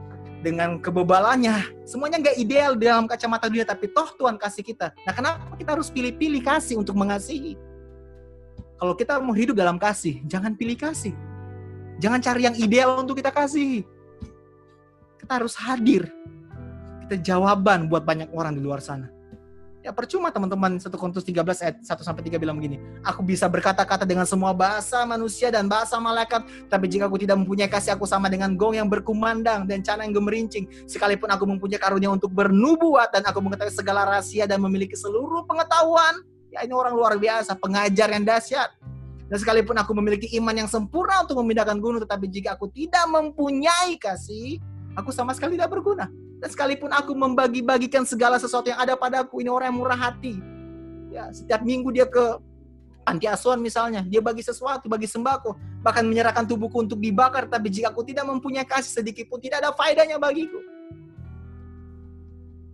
dengan 0.42 0.82
kebebalannya, 0.82 1.86
semuanya 1.86 2.18
nggak 2.18 2.36
ideal 2.36 2.74
dalam 2.74 3.06
kacamata 3.06 3.46
dia, 3.46 3.62
tapi 3.62 3.86
toh 3.94 4.10
Tuhan 4.18 4.34
kasih 4.34 4.66
kita. 4.66 4.90
Nah, 5.06 5.14
kenapa 5.14 5.54
kita 5.54 5.78
harus 5.78 5.88
pilih-pilih 5.88 6.42
kasih 6.42 6.82
untuk 6.82 6.98
mengasihi? 6.98 7.54
Kalau 8.82 8.98
kita 8.98 9.22
mau 9.22 9.30
hidup 9.30 9.54
dalam 9.54 9.78
kasih, 9.78 10.18
jangan 10.26 10.58
pilih 10.58 10.74
kasih. 10.74 11.14
Jangan 12.02 12.18
cari 12.18 12.50
yang 12.50 12.56
ideal 12.58 12.98
untuk 12.98 13.22
kita 13.22 13.30
kasih. 13.30 13.86
Kita 15.22 15.38
harus 15.38 15.54
hadir. 15.54 16.10
Kita 17.06 17.14
jawaban 17.22 17.86
buat 17.86 18.02
banyak 18.02 18.34
orang 18.34 18.58
di 18.58 18.62
luar 18.66 18.82
sana. 18.82 19.06
Ya 19.82 19.90
percuma 19.90 20.30
teman-teman 20.30 20.78
1 20.78 20.86
Korintus 20.94 21.26
13 21.26 21.42
ayat 21.42 21.76
1 21.82 22.06
sampai 22.06 22.22
3 22.22 22.38
bilang 22.38 22.54
begini. 22.54 22.78
Aku 23.02 23.26
bisa 23.26 23.50
berkata-kata 23.50 24.06
dengan 24.06 24.22
semua 24.22 24.54
bahasa 24.54 25.02
manusia 25.02 25.50
dan 25.50 25.66
bahasa 25.66 25.98
malaikat, 25.98 26.46
tapi 26.70 26.86
jika 26.86 27.10
aku 27.10 27.18
tidak 27.18 27.42
mempunyai 27.42 27.66
kasih 27.66 27.98
aku 27.98 28.06
sama 28.06 28.30
dengan 28.30 28.54
gong 28.54 28.78
yang 28.78 28.86
berkumandang 28.86 29.66
dan 29.66 29.82
cana 29.82 30.06
yang 30.06 30.14
gemerincing, 30.14 30.70
sekalipun 30.86 31.26
aku 31.34 31.50
mempunyai 31.50 31.82
karunia 31.82 32.14
untuk 32.14 32.30
bernubuat 32.30 33.10
dan 33.10 33.26
aku 33.26 33.42
mengetahui 33.42 33.74
segala 33.74 34.06
rahasia 34.06 34.46
dan 34.46 34.62
memiliki 34.62 34.94
seluruh 34.94 35.42
pengetahuan, 35.50 36.14
ya 36.54 36.62
ini 36.62 36.70
orang 36.70 36.94
luar 36.94 37.18
biasa, 37.18 37.58
pengajar 37.58 38.06
yang 38.14 38.22
dahsyat. 38.22 38.70
Dan 39.26 39.34
sekalipun 39.42 39.74
aku 39.82 39.98
memiliki 39.98 40.30
iman 40.38 40.62
yang 40.62 40.70
sempurna 40.70 41.26
untuk 41.26 41.42
memindahkan 41.42 41.82
gunung, 41.82 41.98
tetapi 42.06 42.30
jika 42.30 42.54
aku 42.54 42.70
tidak 42.70 43.02
mempunyai 43.10 43.98
kasih, 43.98 44.62
aku 44.94 45.10
sama 45.10 45.34
sekali 45.34 45.58
tidak 45.58 45.74
berguna. 45.74 46.06
Dan 46.42 46.50
sekalipun 46.50 46.90
aku 46.90 47.14
membagi-bagikan 47.14 48.02
segala 48.02 48.34
sesuatu 48.34 48.66
yang 48.66 48.82
ada 48.82 48.98
padaku, 48.98 49.38
ini 49.38 49.46
orang 49.46 49.70
yang 49.70 49.78
murah 49.78 49.94
hati. 49.94 50.42
Ya, 51.14 51.30
setiap 51.30 51.62
minggu 51.62 51.94
dia 51.94 52.02
ke 52.02 52.42
anti 53.06 53.30
asuhan 53.30 53.62
misalnya, 53.62 54.02
dia 54.02 54.18
bagi 54.18 54.42
sesuatu, 54.42 54.90
bagi 54.90 55.06
sembako, 55.06 55.54
bahkan 55.86 56.02
menyerahkan 56.02 56.42
tubuhku 56.42 56.82
untuk 56.82 56.98
dibakar, 56.98 57.46
tapi 57.46 57.70
jika 57.70 57.94
aku 57.94 58.02
tidak 58.02 58.26
mempunyai 58.26 58.66
kasih 58.66 58.90
sedikit 58.90 59.30
pun 59.30 59.38
tidak 59.38 59.62
ada 59.62 59.70
faedahnya 59.70 60.18
bagiku. 60.18 60.58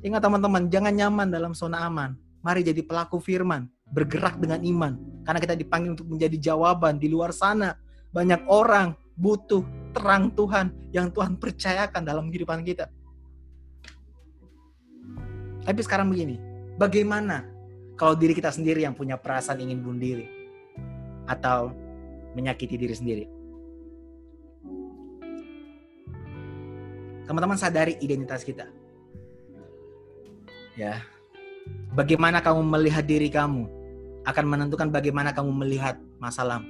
Ingat 0.01 0.25
teman-teman, 0.25 0.73
jangan 0.73 0.93
nyaman 0.97 1.29
dalam 1.29 1.53
zona 1.53 1.85
aman. 1.85 2.17
Mari 2.41 2.65
jadi 2.65 2.81
pelaku 2.81 3.21
firman, 3.21 3.69
bergerak 3.93 4.41
dengan 4.41 4.65
iman. 4.65 4.97
Karena 5.29 5.45
kita 5.45 5.53
dipanggil 5.53 5.93
untuk 5.93 6.09
menjadi 6.09 6.41
jawaban 6.41 6.97
di 6.97 7.13
luar 7.13 7.37
sana. 7.37 7.77
Banyak 8.17 8.49
orang 8.49 8.97
butuh 9.13 9.61
terang 9.93 10.33
Tuhan 10.33 10.73
yang 10.95 11.13
Tuhan 11.13 11.37
percayakan 11.37 12.01
dalam 12.07 12.33
kehidupan 12.33 12.65
kita. 12.65 12.89
Tapi 15.69 15.85
sekarang 15.85 16.09
begini, 16.09 16.41
bagaimana 16.81 17.45
kalau 18.01 18.17
diri 18.17 18.33
kita 18.33 18.49
sendiri 18.49 18.89
yang 18.89 18.97
punya 18.97 19.21
perasaan 19.21 19.61
ingin 19.61 19.85
bunuh 19.85 20.01
diri 20.01 20.25
atau 21.29 21.77
menyakiti 22.33 22.81
diri 22.81 22.97
sendiri? 22.97 23.25
Teman-teman 27.29 27.61
sadari 27.61 28.01
identitas 28.01 28.41
kita. 28.49 28.65
Ya. 30.73 31.05
Bagaimana 31.93 32.41
kamu 32.41 32.65
melihat 32.65 33.05
diri 33.05 33.29
kamu 33.29 33.69
akan 34.25 34.45
menentukan 34.49 34.89
bagaimana 34.89 35.37
kamu 35.37 35.53
melihat 35.53 36.01
masalah. 36.17 36.65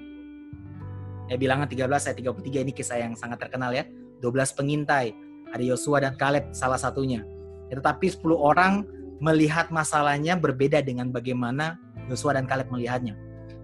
Ya 1.30 1.38
bilangan 1.38 1.70
13 1.70 1.86
ayat 1.86 2.18
33 2.18 2.66
ini 2.66 2.74
kisah 2.74 2.98
yang 2.98 3.14
sangat 3.14 3.46
terkenal 3.46 3.70
ya. 3.70 3.86
12 4.18 4.58
pengintai, 4.58 5.14
ada 5.54 5.62
Yosua 5.62 6.02
dan 6.02 6.18
Kaleb 6.18 6.50
salah 6.50 6.82
satunya 6.82 7.37
Ya, 7.68 7.80
tetapi 7.80 8.08
10 8.08 8.32
orang 8.36 8.88
melihat 9.18 9.68
masalahnya 9.68 10.38
berbeda 10.38 10.80
dengan 10.80 11.10
bagaimana 11.10 11.76
Yosua 12.06 12.38
dan 12.38 12.46
Kaleb 12.48 12.70
melihatnya. 12.72 13.18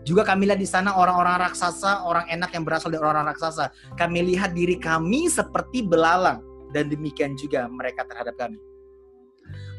Juga 0.05 0.21
kami 0.21 0.45
lihat 0.45 0.61
di 0.61 0.69
sana 0.69 0.93
orang-orang 0.93 1.49
raksasa, 1.49 2.05
orang 2.05 2.29
enak 2.29 2.53
yang 2.53 2.61
berasal 2.69 2.93
dari 2.93 3.01
orang-orang 3.01 3.33
raksasa. 3.33 3.73
Kami 3.97 4.37
lihat 4.37 4.53
diri 4.53 4.77
kami 4.77 5.33
seperti 5.33 5.81
belalang 5.81 6.45
dan 6.77 6.93
demikian 6.93 7.33
juga 7.41 7.65
mereka 7.73 8.05
terhadap 8.05 8.37
kami. 8.37 8.61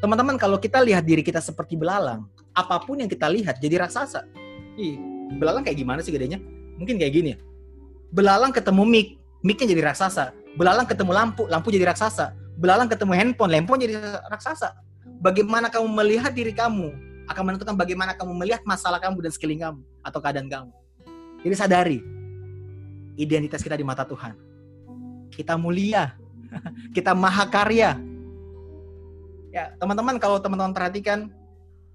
Teman-teman, 0.02 0.34
kalau 0.34 0.58
kita 0.58 0.82
lihat 0.82 1.06
diri 1.06 1.22
kita 1.22 1.38
seperti 1.38 1.78
belalang, 1.78 2.26
apa 2.58 2.82
pun 2.82 2.98
yang 2.98 3.06
kita 3.06 3.30
lihat 3.30 3.62
jadi 3.62 3.86
raksasa. 3.86 4.26
Ih, 4.74 4.98
belalang 5.38 5.62
kayak 5.62 5.78
gimana 5.78 6.02
sih 6.02 6.10
gedenya? 6.10 6.42
Mungkin 6.74 6.98
kayak 6.98 7.12
gini. 7.14 7.32
Belalang 8.10 8.50
ketemu 8.50 8.82
mic, 8.82 9.06
micnya 9.46 9.70
jadi 9.70 9.94
raksasa. 9.94 10.34
Belalang 10.58 10.90
ketemu 10.90 11.14
lampu, 11.14 11.46
lampu 11.46 11.70
jadi 11.70 11.86
raksasa 11.86 12.45
belalang 12.56 12.88
ketemu 12.88 13.12
handphone, 13.12 13.52
handphone 13.52 13.80
jadi 13.80 14.00
raksasa. 14.32 14.72
Bagaimana 15.20 15.68
kamu 15.68 15.86
melihat 15.92 16.32
diri 16.32 16.52
kamu 16.52 16.92
akan 17.28 17.42
menentukan 17.42 17.76
bagaimana 17.76 18.16
kamu 18.16 18.32
melihat 18.32 18.62
masalah 18.64 18.98
kamu 18.98 19.22
dan 19.24 19.32
sekeliling 19.32 19.62
kamu 19.62 19.80
atau 20.02 20.18
keadaan 20.18 20.48
kamu. 20.48 20.72
Jadi 21.44 21.54
sadari 21.54 21.98
identitas 23.16 23.60
kita 23.60 23.76
di 23.76 23.84
mata 23.84 24.02
Tuhan. 24.08 24.34
Kita 25.30 25.54
mulia, 25.60 26.16
kita 26.96 27.12
mahakarya. 27.12 28.00
Ya, 29.52 29.72
teman-teman 29.80 30.20
kalau 30.20 30.36
teman-teman 30.40 30.76
perhatikan 30.76 31.32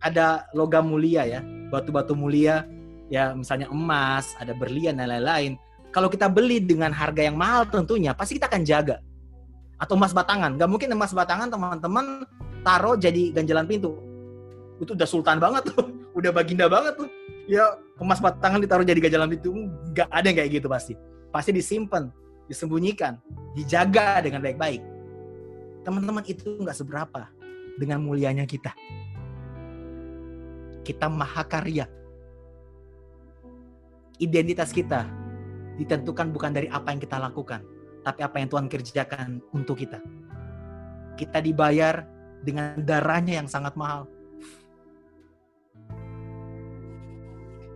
ada 0.01 0.49
logam 0.57 0.89
mulia 0.89 1.25
ya, 1.29 1.41
batu-batu 1.69 2.17
mulia, 2.17 2.65
ya 3.09 3.37
misalnya 3.37 3.69
emas, 3.69 4.33
ada 4.41 4.53
berlian 4.57 4.97
dan 4.97 5.09
lain-lain. 5.09 5.57
Kalau 5.91 6.07
kita 6.07 6.31
beli 6.31 6.63
dengan 6.63 6.89
harga 6.95 7.21
yang 7.21 7.35
mahal 7.35 7.67
tentunya 7.67 8.15
pasti 8.15 8.39
kita 8.39 8.47
akan 8.47 8.63
jaga 8.63 9.03
atau 9.81 9.97
emas 9.97 10.13
batangan. 10.13 10.53
Gak 10.61 10.69
mungkin 10.69 10.93
emas 10.93 11.09
batangan 11.09 11.49
teman-teman 11.49 12.29
taruh 12.61 12.93
jadi 12.93 13.33
ganjalan 13.33 13.65
pintu. 13.65 13.97
Itu 14.77 14.93
udah 14.93 15.09
sultan 15.09 15.41
banget 15.41 15.73
tuh, 15.73 15.89
udah 16.17 16.29
baginda 16.29 16.69
banget 16.69 17.01
tuh. 17.01 17.09
Ya 17.49 17.65
emas 17.97 18.21
batangan 18.21 18.61
ditaruh 18.61 18.85
jadi 18.85 19.01
ganjalan 19.01 19.33
pintu, 19.33 19.49
gak 19.97 20.07
ada 20.13 20.29
yang 20.29 20.37
kayak 20.37 20.61
gitu 20.61 20.67
pasti. 20.69 20.93
Pasti 21.33 21.49
disimpan, 21.49 22.13
disembunyikan, 22.45 23.17
dijaga 23.57 24.21
dengan 24.21 24.45
baik-baik. 24.45 24.83
Teman-teman 25.81 26.21
itu 26.29 26.61
nggak 26.61 26.77
seberapa 26.77 27.25
dengan 27.81 28.05
mulianya 28.05 28.45
kita. 28.45 28.69
Kita 30.85 31.09
mahakarya. 31.09 31.89
Identitas 34.21 34.69
kita 34.69 35.09
ditentukan 35.81 36.29
bukan 36.29 36.53
dari 36.53 36.69
apa 36.69 36.93
yang 36.93 37.01
kita 37.01 37.17
lakukan, 37.17 37.65
tapi 38.01 38.25
apa 38.25 38.41
yang 38.41 38.49
Tuhan 38.49 38.67
kerjakan 38.69 39.41
untuk 39.53 39.81
kita. 39.81 40.01
Kita 41.17 41.37
dibayar 41.37 42.05
dengan 42.41 42.81
darahnya 42.81 43.41
yang 43.41 43.47
sangat 43.49 43.77
mahal. 43.77 44.09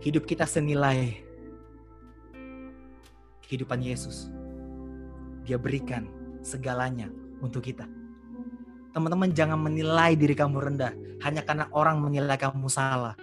Hidup 0.02 0.26
kita 0.26 0.46
senilai 0.46 1.18
kehidupan 3.46 3.82
Yesus. 3.82 4.30
Dia 5.46 5.58
berikan 5.58 6.10
segalanya 6.42 7.10
untuk 7.38 7.66
kita. 7.66 7.86
Teman-teman 8.90 9.30
jangan 9.30 9.60
menilai 9.62 10.18
diri 10.18 10.34
kamu 10.34 10.58
rendah 10.58 10.92
hanya 11.22 11.42
karena 11.46 11.70
orang 11.70 12.02
menilai 12.02 12.38
kamu 12.38 12.66
salah. 12.66 13.14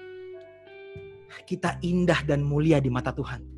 Kita 1.44 1.82
indah 1.84 2.24
dan 2.24 2.46
mulia 2.46 2.80
di 2.80 2.88
mata 2.88 3.12
Tuhan 3.12 3.53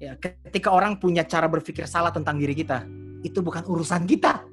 Ya, 0.00 0.16
ketika 0.16 0.72
orang 0.72 0.96
punya 0.96 1.28
cara 1.28 1.44
berpikir 1.44 1.84
salah 1.84 2.08
tentang 2.08 2.40
diri 2.40 2.56
kita, 2.56 2.88
itu 3.20 3.44
bukan 3.44 3.60
urusan 3.68 4.08
kita. 4.08 4.48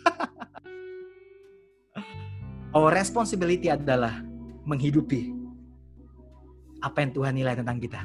Our 2.74 2.88
responsibility 2.88 3.68
adalah 3.68 4.24
menghidupi 4.64 5.36
apa 6.80 7.04
yang 7.04 7.12
Tuhan 7.12 7.36
nilai 7.36 7.60
tentang 7.60 7.76
kita. 7.76 8.00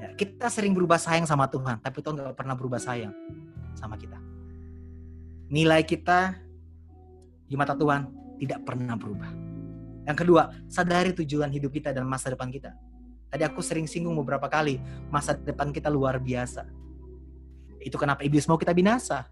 Ya, 0.00 0.16
kita 0.16 0.48
sering 0.48 0.72
berubah 0.72 0.96
sayang 0.96 1.28
sama 1.28 1.44
Tuhan, 1.52 1.76
tapi 1.84 2.00
Tuhan 2.00 2.16
gak 2.16 2.40
pernah 2.40 2.56
berubah 2.56 2.80
sayang 2.80 3.12
sama 3.76 4.00
kita. 4.00 4.16
Nilai 5.52 5.84
kita 5.84 6.40
di 7.44 7.52
mata 7.52 7.76
Tuhan 7.76 8.08
tidak 8.40 8.64
pernah 8.64 8.96
berubah. 8.96 9.28
Yang 10.08 10.24
kedua, 10.24 10.48
sadari 10.72 11.12
tujuan 11.12 11.52
hidup 11.52 11.68
kita 11.68 11.92
dan 11.92 12.08
masa 12.08 12.32
depan 12.32 12.48
kita. 12.48 12.72
Tadi 13.30 13.46
aku 13.46 13.62
sering 13.62 13.86
singgung 13.86 14.18
beberapa 14.18 14.50
kali, 14.50 14.82
masa 15.06 15.38
depan 15.38 15.70
kita 15.70 15.86
luar 15.86 16.18
biasa. 16.18 16.66
Itu 17.78 17.94
kenapa 17.94 18.26
iblis 18.26 18.50
mau 18.50 18.58
kita 18.58 18.74
binasa. 18.74 19.30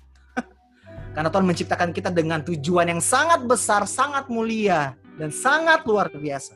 Karena 1.19 1.27
Tuhan 1.27 1.43
menciptakan 1.43 1.91
kita 1.91 2.15
dengan 2.15 2.47
tujuan 2.47 2.87
yang 2.95 3.03
sangat 3.03 3.43
besar, 3.43 3.91
sangat 3.91 4.31
mulia, 4.31 4.95
dan 5.19 5.35
sangat 5.35 5.83
luar 5.83 6.15
biasa. 6.15 6.55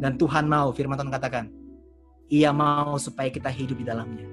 Dan 0.00 0.16
Tuhan 0.16 0.48
mau, 0.48 0.72
firman 0.72 0.96
Tuhan 0.96 1.12
katakan, 1.12 1.52
ia 2.32 2.48
mau 2.50 2.96
supaya 2.96 3.28
kita 3.28 3.52
hidup 3.52 3.76
di 3.76 3.84
dalamnya. 3.84 4.24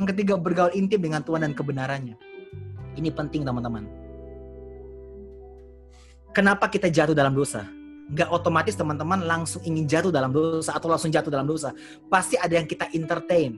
Yang 0.00 0.16
ketiga, 0.16 0.40
bergaul 0.40 0.72
intim 0.72 0.98
dengan 0.98 1.20
Tuhan 1.20 1.44
dan 1.44 1.52
kebenarannya. 1.52 2.16
Ini 2.96 3.12
penting 3.12 3.44
teman-teman. 3.44 3.84
Kenapa 6.34 6.66
kita 6.66 6.90
jatuh 6.90 7.14
dalam 7.14 7.36
dosa? 7.36 7.62
Nggak 8.12 8.28
otomatis 8.28 8.76
teman-teman 8.76 9.24
langsung 9.24 9.64
ingin 9.64 9.88
jatuh 9.88 10.12
dalam 10.12 10.28
dosa 10.28 10.76
atau 10.76 10.92
langsung 10.92 11.08
jatuh 11.08 11.32
dalam 11.32 11.48
dosa. 11.48 11.72
Pasti 12.12 12.36
ada 12.36 12.52
yang 12.52 12.68
kita 12.68 12.92
entertain. 12.92 13.56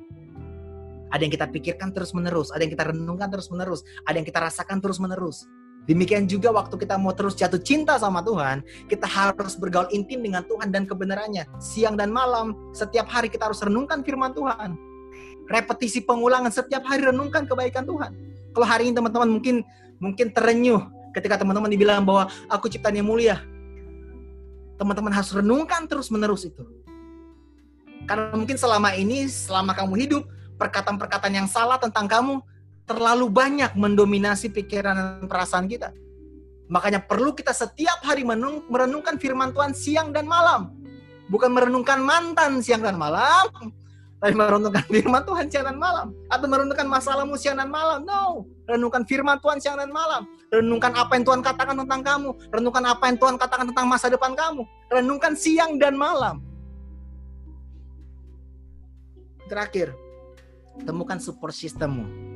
Ada 1.11 1.23
yang 1.23 1.33
kita 1.35 1.47
pikirkan 1.51 1.95
terus-menerus, 1.95 2.51
ada 2.51 2.67
yang 2.67 2.73
kita 2.75 2.91
renungkan 2.91 3.31
terus-menerus, 3.31 3.87
ada 4.03 4.19
yang 4.19 4.27
kita 4.27 4.43
rasakan 4.43 4.83
terus-menerus. 4.83 5.47
Demikian 5.87 6.27
juga 6.27 6.51
waktu 6.51 6.75
kita 6.83 6.99
mau 6.99 7.15
terus 7.15 7.39
jatuh 7.39 7.63
cinta 7.63 7.95
sama 7.95 8.19
Tuhan, 8.27 8.59
kita 8.91 9.07
harus 9.07 9.55
bergaul 9.55 9.87
intim 9.95 10.19
dengan 10.19 10.43
Tuhan 10.43 10.75
dan 10.75 10.83
kebenarannya. 10.83 11.47
Siang 11.63 11.95
dan 11.95 12.11
malam, 12.11 12.59
setiap 12.75 13.07
hari 13.07 13.31
kita 13.31 13.47
harus 13.47 13.63
renungkan 13.63 14.03
firman 14.03 14.35
Tuhan. 14.35 14.75
Repetisi 15.47 16.03
pengulangan 16.03 16.51
setiap 16.51 16.83
hari 16.91 17.07
renungkan 17.07 17.47
kebaikan 17.47 17.87
Tuhan. 17.87 18.11
Kalau 18.51 18.67
hari 18.67 18.91
ini 18.91 18.99
teman-teman 18.99 19.31
mungkin 19.31 19.63
mungkin 20.03 20.35
terenyuh 20.35 20.91
ketika 21.15 21.39
teman-teman 21.39 21.71
dibilang 21.71 22.03
bahwa 22.03 22.27
aku 22.51 22.67
ciptaan 22.67 22.99
mulia. 23.07 23.39
Teman-teman 24.77 25.13
harus 25.13 25.33
renungkan 25.33 25.89
terus-menerus 25.89 26.49
itu. 26.49 26.65
Karena 28.07 28.33
mungkin 28.37 28.55
selama 28.55 28.95
ini, 28.95 29.27
selama 29.27 29.75
kamu 29.75 29.95
hidup, 30.07 30.23
perkataan-perkataan 30.61 31.35
yang 31.35 31.49
salah 31.51 31.81
tentang 31.81 32.07
kamu 32.07 32.45
terlalu 32.87 33.27
banyak 33.27 33.75
mendominasi 33.75 34.53
pikiran 34.55 34.95
dan 34.95 35.27
perasaan 35.27 35.67
kita. 35.67 35.91
Makanya 36.71 37.03
perlu 37.03 37.35
kita 37.35 37.51
setiap 37.51 38.03
hari 38.03 38.23
merenungkan 38.23 39.19
firman 39.19 39.51
Tuhan 39.51 39.75
siang 39.75 40.15
dan 40.15 40.27
malam. 40.27 40.75
Bukan 41.27 41.51
merenungkan 41.51 41.99
mantan 42.03 42.63
siang 42.63 42.83
dan 42.83 42.95
malam, 42.95 43.51
tapi 44.17 44.33
merenungkan 44.33 44.85
firman 44.95 45.23
Tuhan 45.23 45.47
siang 45.53 45.67
dan 45.69 45.79
malam. 45.79 46.07
Atau 46.33 46.47
merenungkan 46.49 46.87
masalahmu 46.89 47.37
siang 47.37 47.57
dan 47.61 47.69
malam. 47.69 48.03
No, 48.05 48.49
renungkan 48.67 49.05
firman 49.05 49.37
Tuhan 49.39 49.59
siang 49.61 49.77
dan 49.77 49.93
malam. 49.93 50.25
Renungkan 50.49 50.93
apa 50.97 51.13
yang 51.19 51.25
Tuhan 51.29 51.41
katakan 51.45 51.77
tentang 51.77 52.01
kamu. 52.03 52.31
Renungkan 52.49 52.85
apa 52.89 53.05
yang 53.13 53.17
Tuhan 53.21 53.37
katakan 53.37 53.67
tentang 53.71 53.87
masa 53.87 54.07
depan 54.09 54.33
kamu. 54.33 54.63
Renungkan 54.89 55.33
siang 55.37 55.77
dan 55.77 55.99
malam. 55.99 56.41
Terakhir, 59.47 59.95
temukan 60.83 61.23
support 61.23 61.55
sistemmu 61.55 62.27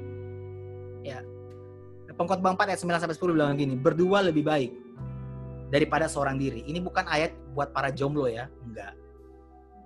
Pengkhotbah 2.20 2.52
4 2.52 2.76
ayat 2.76 2.80
9 2.84 3.00
sampai 3.00 3.16
10 3.16 3.32
bilang 3.32 3.56
gini, 3.56 3.74
berdua 3.80 4.20
lebih 4.20 4.44
baik 4.44 4.76
daripada 5.72 6.04
seorang 6.04 6.36
diri. 6.36 6.60
Ini 6.68 6.76
bukan 6.84 7.08
ayat 7.08 7.32
buat 7.56 7.72
para 7.72 7.88
jomblo 7.88 8.28
ya, 8.28 8.52
enggak. 8.60 8.92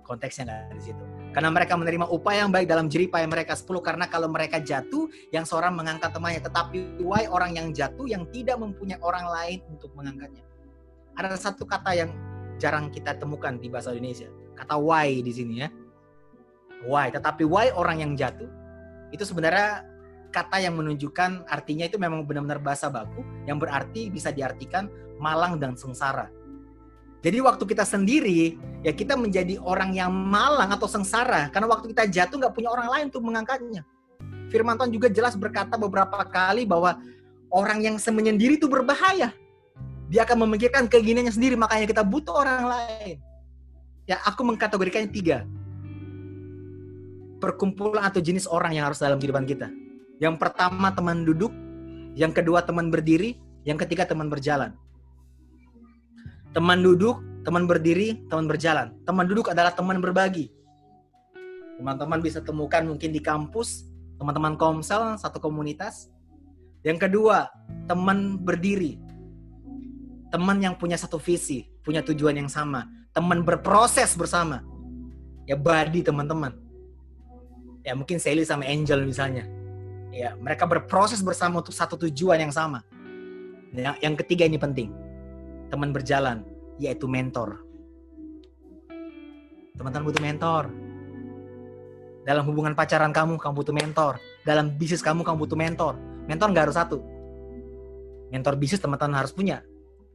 Konteksnya 0.05 0.45
enggak 0.45 0.77
di 0.77 0.83
situ. 0.93 1.03
Karena 1.33 1.49
mereka 1.49 1.73
menerima 1.73 2.05
upaya 2.13 2.45
yang 2.45 2.53
baik 2.53 2.69
dalam 2.69 2.85
jerih 2.85 3.09
payah 3.09 3.25
mereka 3.25 3.57
10 3.57 3.67
karena 3.81 4.05
kalau 4.05 4.29
mereka 4.29 4.61
jatuh 4.61 5.09
yang 5.33 5.43
seorang 5.43 5.73
mengangkat 5.73 6.13
temannya 6.13 6.45
tetapi 6.45 7.01
why 7.01 7.25
orang 7.25 7.57
yang 7.57 7.67
jatuh 7.73 8.05
yang 8.05 8.29
tidak 8.29 8.61
mempunyai 8.61 9.01
orang 9.01 9.25
lain 9.25 9.59
untuk 9.67 9.89
mengangkatnya. 9.97 10.45
Ada 11.17 11.35
satu 11.35 11.65
kata 11.65 11.97
yang 11.97 12.13
jarang 12.61 12.93
kita 12.93 13.17
temukan 13.17 13.57
di 13.57 13.67
bahasa 13.67 13.91
Indonesia. 13.91 14.29
Kata 14.53 14.77
why 14.77 15.19
di 15.25 15.33
sini 15.33 15.65
ya. 15.65 15.69
Why, 16.85 17.09
tetapi 17.09 17.43
why 17.49 17.73
orang 17.73 18.05
yang 18.05 18.11
jatuh 18.13 18.45
itu 19.09 19.25
sebenarnya 19.25 19.87
kata 20.29 20.59
yang 20.59 20.75
menunjukkan 20.75 21.47
artinya 21.47 21.87
itu 21.87 21.95
memang 21.95 22.27
benar-benar 22.27 22.59
bahasa 22.59 22.91
baku 22.91 23.23
yang 23.47 23.55
berarti 23.55 24.11
bisa 24.11 24.29
diartikan 24.35 24.91
malang 25.17 25.57
dan 25.57 25.79
sengsara. 25.79 26.27
Jadi 27.25 27.41
waktu 27.41 27.63
kita 27.65 27.81
sendiri 27.81 28.53
ya 28.85 28.93
kita 28.93 29.17
menjadi 29.17 29.57
orang 29.65 29.97
yang 29.97 30.13
malang 30.13 30.69
atau 30.69 30.85
sengsara 30.85 31.49
karena 31.49 31.65
waktu 31.65 31.89
kita 31.89 32.05
jatuh 32.05 32.37
nggak 32.37 32.53
punya 32.53 32.69
orang 32.69 32.85
lain 32.85 33.05
untuk 33.09 33.25
mengangkatnya. 33.25 33.81
Firman 34.53 34.77
Tuhan 34.77 34.93
juga 34.93 35.09
jelas 35.09 35.33
berkata 35.33 35.73
beberapa 35.73 36.21
kali 36.29 36.69
bahwa 36.69 37.01
orang 37.49 37.81
yang 37.81 37.95
semenyendiri 37.97 38.61
itu 38.61 38.69
berbahaya. 38.69 39.33
Dia 40.05 40.21
akan 40.21 40.45
memikirkan 40.45 40.85
keinginannya 40.85 41.33
sendiri 41.33 41.57
makanya 41.57 41.89
kita 41.89 42.05
butuh 42.05 42.45
orang 42.45 42.69
lain. 42.69 43.17
Ya 44.05 44.21
aku 44.21 44.45
mengkategorikannya 44.45 45.09
tiga. 45.09 45.49
Perkumpulan 47.41 48.05
atau 48.05 48.21
jenis 48.21 48.45
orang 48.45 48.77
yang 48.77 48.85
harus 48.85 49.01
dalam 49.01 49.17
kehidupan 49.17 49.49
kita 49.49 49.73
yang 50.15 50.39
pertama 50.39 50.95
teman 50.95 51.27
duduk, 51.27 51.51
yang 52.15 52.31
kedua 52.31 52.63
teman 52.63 52.87
berdiri, 52.87 53.35
yang 53.67 53.75
ketiga 53.75 54.07
teman 54.07 54.31
berjalan. 54.31 54.71
Teman 56.55 56.79
duduk, 56.79 57.19
teman 57.43 57.67
berdiri, 57.67 58.23
teman 58.31 58.47
berjalan. 58.47 58.95
Teman 59.03 59.27
duduk 59.27 59.51
adalah 59.51 59.75
teman 59.75 59.99
berbagi. 59.99 60.47
Teman-teman 61.75 62.23
bisa 62.23 62.39
temukan 62.39 62.87
mungkin 62.87 63.11
di 63.11 63.19
kampus, 63.19 63.83
teman-teman 64.15 64.55
komsel, 64.55 65.19
satu 65.19 65.43
komunitas. 65.43 66.07
Yang 66.87 67.11
kedua, 67.11 67.51
teman 67.91 68.39
berdiri. 68.39 68.95
Teman 70.31 70.63
yang 70.63 70.79
punya 70.79 70.95
satu 70.95 71.19
visi, 71.19 71.67
punya 71.83 71.99
tujuan 71.99 72.39
yang 72.39 72.47
sama. 72.47 72.87
Teman 73.11 73.43
berproses 73.43 74.15
bersama. 74.15 74.63
Ya 75.43 75.59
badi 75.59 75.99
teman-teman. 76.07 76.55
Ya 77.83 77.93
mungkin 77.93 78.17
Sally 78.17 78.47
sama 78.47 78.63
Angel 78.63 79.03
misalnya 79.03 79.45
ya 80.15 80.31
mereka 80.39 80.63
berproses 80.63 81.19
bersama 81.19 81.59
untuk 81.59 81.75
satu 81.75 81.99
tujuan 82.07 82.39
yang 82.39 82.53
sama 82.55 82.79
yang, 83.75 83.99
yang 83.99 84.15
ketiga 84.15 84.47
ini 84.47 84.55
penting 84.55 84.95
teman 85.69 85.89
berjalan 85.91 86.45
yaitu 86.77 87.07
mentor. 87.07 87.63
Teman-teman 89.75 90.05
butuh 90.07 90.23
mentor. 90.23 90.63
Dalam 92.25 92.43
hubungan 92.47 92.73
pacaran 92.73 93.11
kamu 93.13 93.37
kamu 93.37 93.53
butuh 93.53 93.75
mentor. 93.75 94.13
Dalam 94.47 94.73
bisnis 94.75 95.03
kamu 95.03 95.21
kamu 95.21 95.37
butuh 95.45 95.57
mentor. 95.59 95.93
Mentor 96.25 96.47
nggak 96.51 96.63
harus 96.71 96.77
satu. 96.77 96.97
Mentor 98.31 98.57
bisnis 98.57 98.81
teman-teman 98.81 99.19
harus 99.19 99.35
punya. 99.35 99.61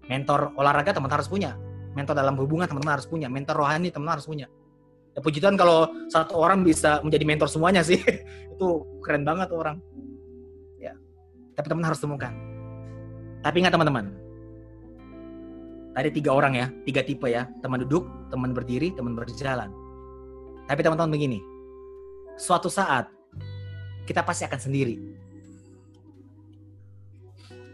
Mentor 0.09 0.51
olahraga 0.59 0.97
teman-teman 0.97 1.23
harus 1.23 1.31
punya. 1.31 1.55
Mentor 1.95 2.15
dalam 2.17 2.35
hubungan 2.41 2.67
teman-teman 2.67 2.99
harus 2.99 3.07
punya. 3.07 3.29
Mentor 3.31 3.55
rohani 3.63 3.93
teman-teman 3.93 4.19
harus 4.19 4.27
punya. 4.27 4.47
Ya 5.11 5.21
puji 5.23 5.43
Tuhan 5.43 5.59
kalau 5.59 5.91
satu 6.07 6.39
orang 6.39 6.63
bisa 6.63 7.03
menjadi 7.05 7.25
mentor 7.29 7.49
semuanya 7.51 7.85
sih. 7.85 8.01
Itu 8.57 8.87
keren 9.05 9.23
banget 9.23 9.53
orang. 9.53 9.79
Ya 10.81 10.97
tapi 11.55 11.67
teman 11.69 11.85
harus 11.85 12.01
temukan. 12.01 12.33
Tapi 13.41 13.57
ingat 13.61 13.73
teman-teman 13.73 14.30
tadi 15.97 16.09
tiga 16.15 16.31
orang 16.35 16.53
ya 16.55 16.67
tiga 16.87 17.03
tipe 17.03 17.27
ya 17.27 17.51
teman 17.61 17.83
duduk 17.83 18.07
teman 18.31 18.55
berdiri 18.55 18.95
teman 18.95 19.19
berjalan 19.19 19.71
tapi 20.71 20.81
teman-teman 20.87 21.11
begini 21.11 21.39
suatu 22.39 22.71
saat 22.71 23.11
kita 24.07 24.23
pasti 24.23 24.47
akan 24.47 24.61
sendiri 24.61 24.97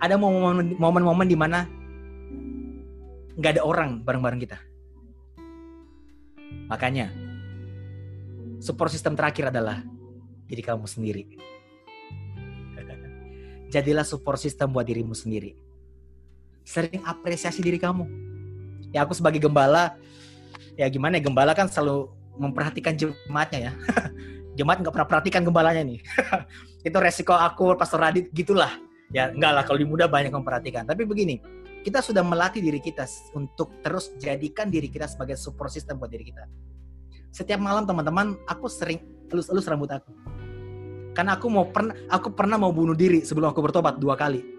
ada 0.00 0.16
momen-momen 0.16 1.28
di 1.28 1.36
mana 1.36 1.68
nggak 3.36 3.60
ada 3.60 3.62
orang 3.64 4.00
bareng-bareng 4.00 4.40
kita 4.40 4.56
makanya 6.72 7.12
support 8.60 8.90
system 8.90 9.14
terakhir 9.14 9.52
adalah 9.52 9.82
diri 10.46 10.62
kamu 10.62 10.86
sendiri. 10.86 11.26
Jadilah 13.74 14.06
support 14.06 14.38
system 14.40 14.72
buat 14.72 14.86
dirimu 14.86 15.12
sendiri. 15.12 15.58
Sering 16.66 17.00
apresiasi 17.06 17.62
diri 17.62 17.78
kamu. 17.78 18.02
Ya 18.90 19.06
aku 19.06 19.14
sebagai 19.14 19.38
gembala, 19.38 19.94
ya 20.74 20.90
gimana 20.90 21.16
ya 21.16 21.22
gembala 21.22 21.54
kan 21.54 21.70
selalu 21.70 22.10
memperhatikan 22.36 22.98
jemaatnya 22.98 23.70
ya. 23.70 23.72
Jemaat 24.58 24.80
nggak 24.80 24.94
pernah 24.96 25.08
perhatikan 25.08 25.44
gembalanya 25.44 25.84
nih. 25.84 26.00
Itu 26.88 26.96
resiko 26.96 27.36
aku, 27.36 27.76
Pastor 27.76 28.00
Radit, 28.00 28.32
gitulah. 28.32 28.72
Ya 29.12 29.28
enggak 29.30 29.52
lah 29.52 29.62
kalau 29.68 29.78
di 29.78 29.86
muda 29.86 30.08
banyak 30.08 30.32
memperhatikan. 30.32 30.88
Tapi 30.88 31.04
begini, 31.04 31.38
kita 31.84 32.00
sudah 32.00 32.24
melatih 32.24 32.64
diri 32.64 32.80
kita 32.80 33.04
untuk 33.36 33.84
terus 33.84 34.16
jadikan 34.16 34.72
diri 34.72 34.88
kita 34.88 35.06
sebagai 35.06 35.36
support 35.36 35.68
system 35.68 36.00
buat 36.00 36.08
diri 36.08 36.32
kita 36.32 36.48
setiap 37.36 37.60
malam 37.60 37.84
teman-teman 37.84 38.32
aku 38.48 38.64
sering 38.64 38.96
elus-elus 39.28 39.68
rambut 39.68 39.92
aku. 39.92 40.08
Karena 41.12 41.36
aku 41.36 41.52
mau 41.52 41.68
pernah 41.68 41.92
aku 42.08 42.32
pernah 42.32 42.56
mau 42.56 42.72
bunuh 42.72 42.96
diri 42.96 43.20
sebelum 43.20 43.52
aku 43.52 43.60
bertobat 43.60 44.00
dua 44.00 44.16
kali. 44.16 44.55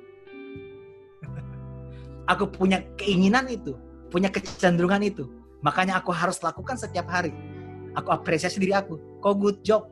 Aku 2.28 2.46
punya 2.52 2.84
keinginan 3.00 3.48
itu, 3.48 3.74
punya 4.12 4.28
kecenderungan 4.28 5.02
itu. 5.02 5.26
Makanya 5.64 5.98
aku 5.98 6.14
harus 6.14 6.38
lakukan 6.44 6.78
setiap 6.78 7.10
hari. 7.10 7.34
Aku 7.98 8.14
apresiasi 8.14 8.62
diri 8.62 8.78
aku. 8.78 9.00
Kok 9.24 9.36
good 9.42 9.58
job. 9.66 9.90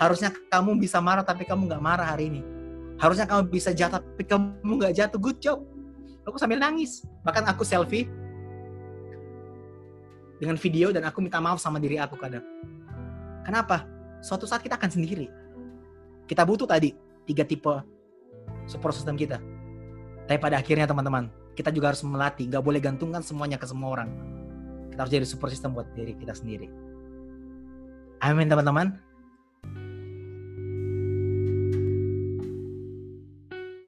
Harusnya 0.00 0.32
kamu 0.48 0.78
bisa 0.80 1.02
marah 1.02 1.26
tapi 1.26 1.44
kamu 1.44 1.68
nggak 1.68 1.82
marah 1.82 2.14
hari 2.16 2.32
ini. 2.32 2.40
Harusnya 2.96 3.28
kamu 3.28 3.52
bisa 3.52 3.74
jatuh 3.74 4.00
tapi 4.00 4.24
kamu 4.24 4.72
nggak 4.80 4.94
jatuh. 4.96 5.20
Good 5.20 5.38
job. 5.44 5.60
Aku 6.24 6.40
sambil 6.40 6.56
nangis. 6.56 7.04
Bahkan 7.26 7.44
aku 7.52 7.66
selfie 7.68 8.08
dengan 10.38 10.56
video 10.56 10.94
dan 10.94 11.04
aku 11.04 11.20
minta 11.20 11.42
maaf 11.42 11.60
sama 11.60 11.82
diri 11.82 12.00
aku 12.00 12.16
kadang. 12.16 12.46
Kenapa? 13.44 13.84
Suatu 14.24 14.48
saat 14.48 14.64
kita 14.64 14.80
akan 14.80 14.88
sendiri. 14.88 15.28
Kita 16.24 16.46
butuh 16.48 16.64
tadi 16.64 16.94
tiga 17.28 17.44
tipe 17.44 17.70
support 18.64 18.96
system 18.96 19.18
kita. 19.18 19.40
Tapi 20.28 20.36
pada 20.36 20.60
akhirnya 20.60 20.84
teman-teman, 20.84 21.32
kita 21.58 21.74
juga 21.74 21.90
harus 21.90 22.06
melatih. 22.06 22.46
Gak 22.46 22.62
boleh 22.62 22.78
gantungkan 22.78 23.18
semuanya 23.18 23.58
ke 23.58 23.66
semua 23.66 23.98
orang. 23.98 24.14
Kita 24.94 25.02
harus 25.02 25.10
jadi 25.10 25.26
support 25.26 25.50
system 25.50 25.74
buat 25.74 25.90
diri 25.98 26.14
kita 26.14 26.38
sendiri. 26.38 26.70
Amin 28.22 28.46
teman-teman. 28.46 28.94